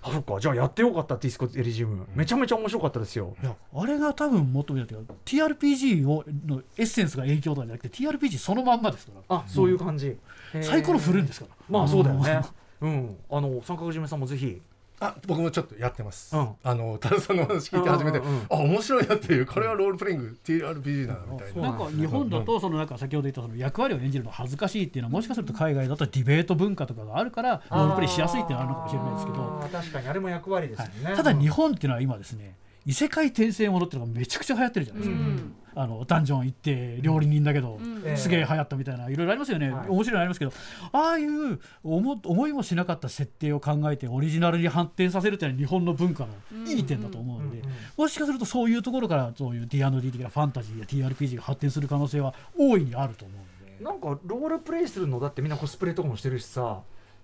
[0.04, 0.40] うんうんうんうんあそっか。
[0.40, 2.06] じゃあやってよかったディスコエリジウム。
[2.14, 3.36] めちゃめちゃ面白かったですよ。
[3.40, 9.36] いやあれが多分求めたというか TRPG をのエッセンスが影響とかじゃなくて TRPG そのまんまですから。
[9.36, 11.54] あそういう感じ、へーサイコロ振るんですから。
[11.68, 12.42] まあそうだよね。
[12.80, 13.16] うん。
[13.30, 14.60] あの三角締めさんもぜひ
[15.02, 16.48] あ僕もちょっとやってます、うん。
[16.62, 18.46] あのタラさんの話聞いて初めて、うんうんうん。
[18.50, 29.68] あ面白いなっていうこれはロールプレイング TRPG だなみたいな、なんか日本だとそのなんか先ほど言ったその役割を演じるの恥ずかしいっていうのはもしかすると海外だとディベート文化とかがあるからロールプレイしやすいっていうのはあるのかもしれないですけど。
[29.72, 35.54] 確かにあれも役割ですよね、ただ日本っていうのは今ですね異世界転生ものっていうのがめちゃくちゃ流行ってるじゃないですか、うん。
[35.74, 38.02] あのダンジョン行って料理人だけど、うん。
[38.04, 39.88] ええすげえ流行ったみたいないろいろありますよね、はい。
[39.88, 40.52] 面白いのありますけど
[40.92, 53.84] ああいう思思いもしなかった設定を考えてオリジナルに発展させるっていうのは日本の文化のいい点だと思うので、うんうんうんもしかするとそういうところからそういう D&D 的なファンタジーや TRPG が発展する可能性は大いにあると思うんで。
[53.84, 56.80] なんかロールプレイするのだってみんなコスプレとかもしてるしさ。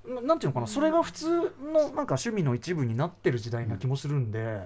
[0.07, 4.63] ななんていうのかなそれが普通のなんか趣味の一部になってる時代な気もするんで、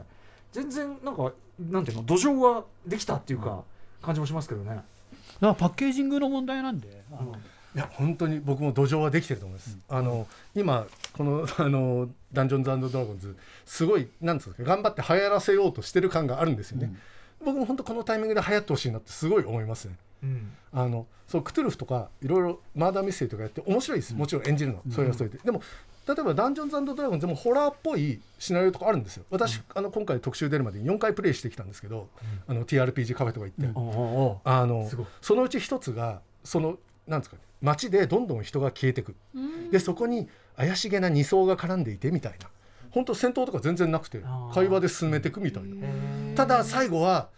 [0.53, 3.63] 全然なんかなんていうの土壌はできたっていうか
[4.01, 4.71] 感じもしますけどね。
[4.71, 4.85] だか
[5.41, 7.35] らパッケージングの問題なんで、あの
[7.75, 10.87] いや本当に僕も土壌はできてると思います、あの今
[11.17, 16.95] この あのダンジョンズドラゴンズすごいなんつうんですか頑張って流行らせようとしてる感があるんですよね、
[17.45, 19.97] 僕も本当このタイミングで流行ってほしいなってすごい思いますね。
[20.23, 20.53] うん。
[20.73, 24.15] あのそうクトゥルフとかいろいろマーダーミステリーとかやって面白いです。
[24.15, 25.39] もちろん演じるの、それはそれで。
[25.39, 25.63] でも
[26.07, 29.25] 例えばダンジョンズドラゴンズでもホラーっぽいシナリオとかあるんですよ。
[29.31, 32.09] 私、あの今回特集出るまでに4回プレイしてきたんですけど、
[32.49, 34.37] あの TRPG カフェとか行って、うん。
[34.45, 34.91] あの
[35.21, 39.15] そのうち一つがそのなんですかね街でどんどん人が消えてく。
[39.71, 42.49] でそこに怪しげな二層が絡んでいてみたいな。
[42.91, 44.23] 本当戦闘とか全然なくて
[44.53, 45.87] 会話で進めていくみたいな。
[46.35, 47.29] ただ最後は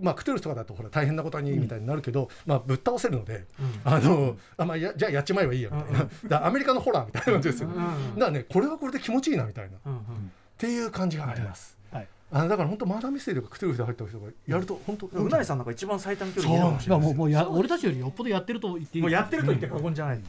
[0.00, 3.92] まあクトゥルフとかだとほら大変なことにみたいになるけど、まあぶっ倒せるので、うん。
[3.92, 9.76] あのあまあやじゃあやっちまえばいいやみたいな、だからアメリカのホラーみたいな感じですよ、うんだからねこれはこれで気持ちいいなみたいな。
[9.76, 10.32] っうんうん。
[10.58, 12.08] ていう感じがあります、はい。
[12.30, 17.02] あのだから本当マーダーミステリーとかクトゥルフで入った人がやると本当うなりさんなんか一番最短距離いるかもしれない。
[17.02, 17.10] そう。
[17.10, 20.20] もうもうや俺たちよりよっぽどやってると言っていいもうやってると言って過言じゃない。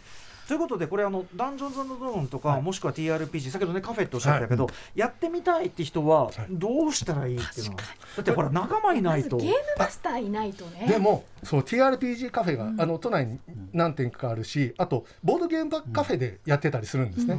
[0.47, 2.61] ということでこれあのダンジョンズドラゴンとか、はい。
[2.61, 7.77] もしくは TRPG 先ほどねカフェっておっしゃってたけど、やってみたいって人はどうしたらいいっていうのは、
[8.17, 9.37] だってほら仲間いないと。
[9.37, 10.87] まずゲームマスターいないとね。
[10.87, 13.39] でもそう TRPG カフェが、あの都内に
[13.71, 17.37] 何店かあるしあとボードゲームカフェでやってたりするんですね。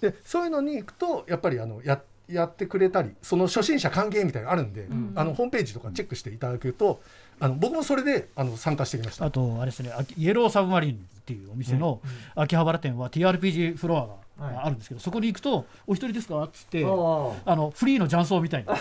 [0.00, 7.00] でそういうのに行くとやっぱりあのややってくれたりその初心者歓迎みたいなのあるんで、あのホームページとかチェックしていただくと
[7.40, 9.26] あの僕もそれであの参加してきました。
[9.26, 9.30] あ。
[9.30, 12.00] とあれですねあイエローサブマリンっていうお店の
[12.34, 14.00] 秋葉原店は TRPG フロア
[14.42, 14.54] はい。
[14.54, 18.66] があるんですけど、そこに行くと「お一人ですか?」っつってあのフリーの雀荘みたいに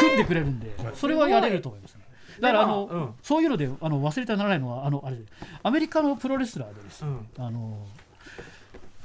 [0.00, 2.02] 組んでくれるんで、それはやれると思いますね。
[2.40, 3.14] だからあの、うん。
[3.22, 5.16] そういうのであの忘れてはならないのはあのあれ
[5.62, 7.08] アメリカのプロレスラーでですね、
[7.38, 7.44] うん。
[7.46, 7.86] あの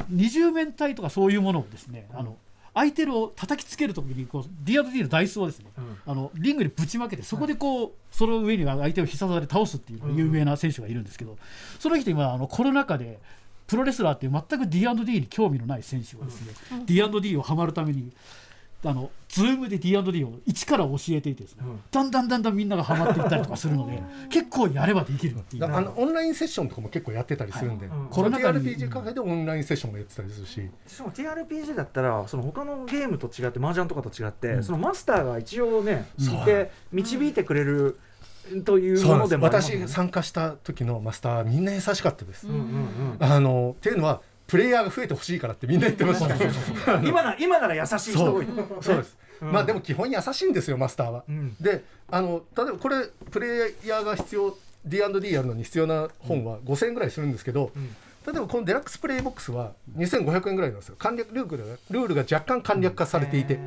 [0.09, 2.36] 二重面体とかそういうものをですね、あの
[2.74, 5.65] 相手を叩きつけるときにこう D&D のダイスをですね、
[6.05, 11.38] あのリングにぶちまけてそこでこう、その上に相手を必殺技で倒すっていう有名な選手がいるんですけど、
[11.80, 13.19] その人今あのコロナ禍で
[13.67, 16.53] プロレスラーっていう全く D&D に興味のない選手がですね、
[16.86, 18.11] D&D をハマるために
[18.84, 25.65] あのズームで D&D を一から教えていてですね、だんだんだんだんみんながハマっていったりとかするので結構やればできるっていう。
[25.65, 27.97] あのオンラインセッションとかも結構やってたりするんで、はい。
[28.09, 37.99] TRPG カフェでオンラインセッションもやってたりするし、しかも TRPG だったらその他のゲームと違って麻雀とかと違って、そのマスターが一応ね、いて導いてくれる
[38.65, 42.47] というものでもね私参加した時のマスターみんな優しかったです。
[42.47, 43.17] うんうんうん。
[43.19, 44.21] あのっていうのは
[44.52, 46.36] プレイヤーが増えてほしいからってみんな言ってました。
[47.08, 48.47] 今な今なら優しい人多い。
[48.82, 48.97] そう。
[48.97, 49.18] です。
[49.41, 49.52] うん。
[49.54, 51.24] まあでも基本優しいんですよマスターは。
[51.26, 51.56] うん。
[51.62, 57.72] であの例えばこれプレイヤーが必要 D&D やるのに必要な本は5000円ぐらいするんですけど、
[58.28, 60.95] 例えばこのデラックスプレイボックスは2500円ぐらいなんですよ。
[60.99, 63.58] 簡略ルールがルールが若干簡略化されていて、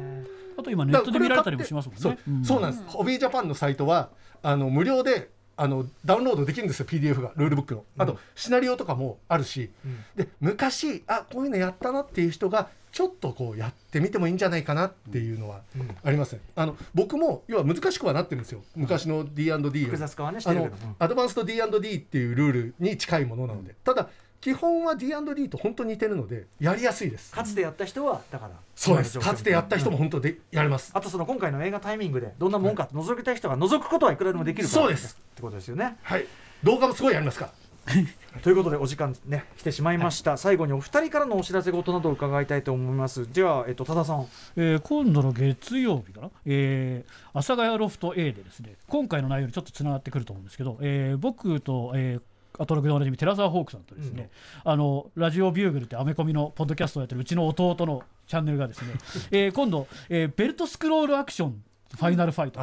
[0.59, 2.01] あと今ネットで見られたりもしますもんね。
[2.03, 4.11] そう,、そうなんです、ホビージャパンのサイトは
[4.43, 7.85] あの無料であのダウンロードできるんですよ PDF がルールブックの。
[7.99, 9.71] あと、シナリオとかもあるし、
[10.17, 15.63] で昔あこういうのやったなっていう人がちょっとこうやってみてもいいんじゃないかなっていうのは
[16.05, 18.63] ありますね、あの僕も要は難しくはなってるんですよ。
[18.77, 24.09] 昔の D&D 複雑化はねしてるけどうんアドバンスト D&D っていうルールに近いものなので、ただ
[24.45, 27.33] 基本は D&D と本当に似てるのでやりやすいです。
[27.33, 29.19] かつてやった人はだからそうです。
[29.19, 35.17] かつてやった人もも本当でやれます、あとその今回の映画タイミングでどんなもんか覗きたい人が覗くことはいくらでもできるそうです。
[35.33, 35.97] ってことですよね。
[36.03, 36.27] はい。
[36.63, 37.53] 動画もすごいありますから。
[38.43, 43.27] ということでお時間ね来てしまいました、最後にお二人からのお知らせ事などを伺いたいと思います。
[43.33, 44.27] じゃあえっと多田さん。
[44.57, 54.31] えー今度の月曜日かな、えー、阿佐ヶ谷ロフト A でですね今回の内容にちょっとつながってくると思うんですけど、えー僕と、えーアトロクでおなじみ寺澤ホークさんとですね、
[54.65, 58.95] あのラジオビューグルってアメコミのポッドキャストをやってるうちの弟のチャンネルがですね、
[59.31, 61.63] えー今度、えーベルトスクロールアクション
[61.95, 62.61] ファイナルファイト。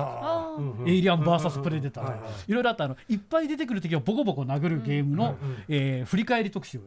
[0.86, 2.18] エイリアン VS プレデターとか
[2.48, 2.98] いろいろあったあの。
[3.08, 5.38] いっぱい出てくる敵をボコボコ殴るゲームの、
[5.70, 6.82] えー振り返り特集。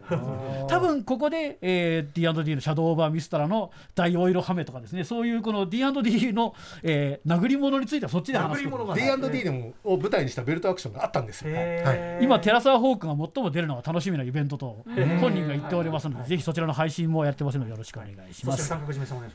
[0.68, 5.04] 多分ここで、えー、D&D のシャドウオーバーミストラの大オイルハメとかですね。
[5.04, 8.70] そういうこの D&D の、えー殴り物についてはそっちで話す。
[8.70, 14.84] こと殴り物が D&D でもを舞台にしたベルトアクションがあったんですよ、はい、今テラサーホークが最も出るのが楽しみなイベントと
[15.20, 18.72] 本人が言っておりますのでぜひそちらの配信もやってますのでよろしくお願いします。
[18.72, 18.78] は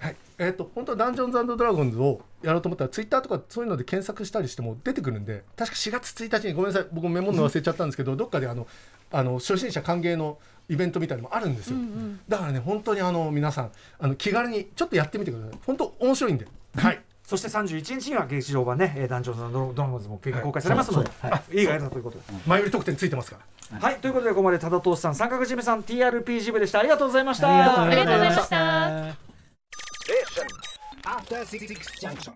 [0.10, 8.68] い、えっ、と本当ダンジョンズドラゴンズをやろうと思ったらツイッターとかそういうので検索したりしても出てくるんで確か4月1日にごめんなさい僕メモるの忘れちゃったんですけどどっかであの
[9.12, 10.38] あの初心者歓迎の
[10.70, 11.78] イベントみたいなのもあるんですよ、
[12.28, 15.60] だからね本当にあの皆さんあの気軽にちょっとやってみてください。
[15.66, 16.48] 本当面白いんで。
[16.76, 17.02] はい。
[17.30, 21.62] そして31日には劇場版ね、えーダンジョンズドラゴンズも公開されますので、あい。
[21.62, 21.66] い。
[21.66, 22.24] がやだということで。
[22.48, 23.38] 前売り特典ついてますか
[23.72, 23.80] ら。
[23.80, 26.80] はい、ということでここまで多田投資さん、三角締めさん、TRPG 部でした。
[26.80, 27.84] ありがとうございました。
[27.84, 30.69] ありがとうございました。
[31.10, 32.34] After Six Junction.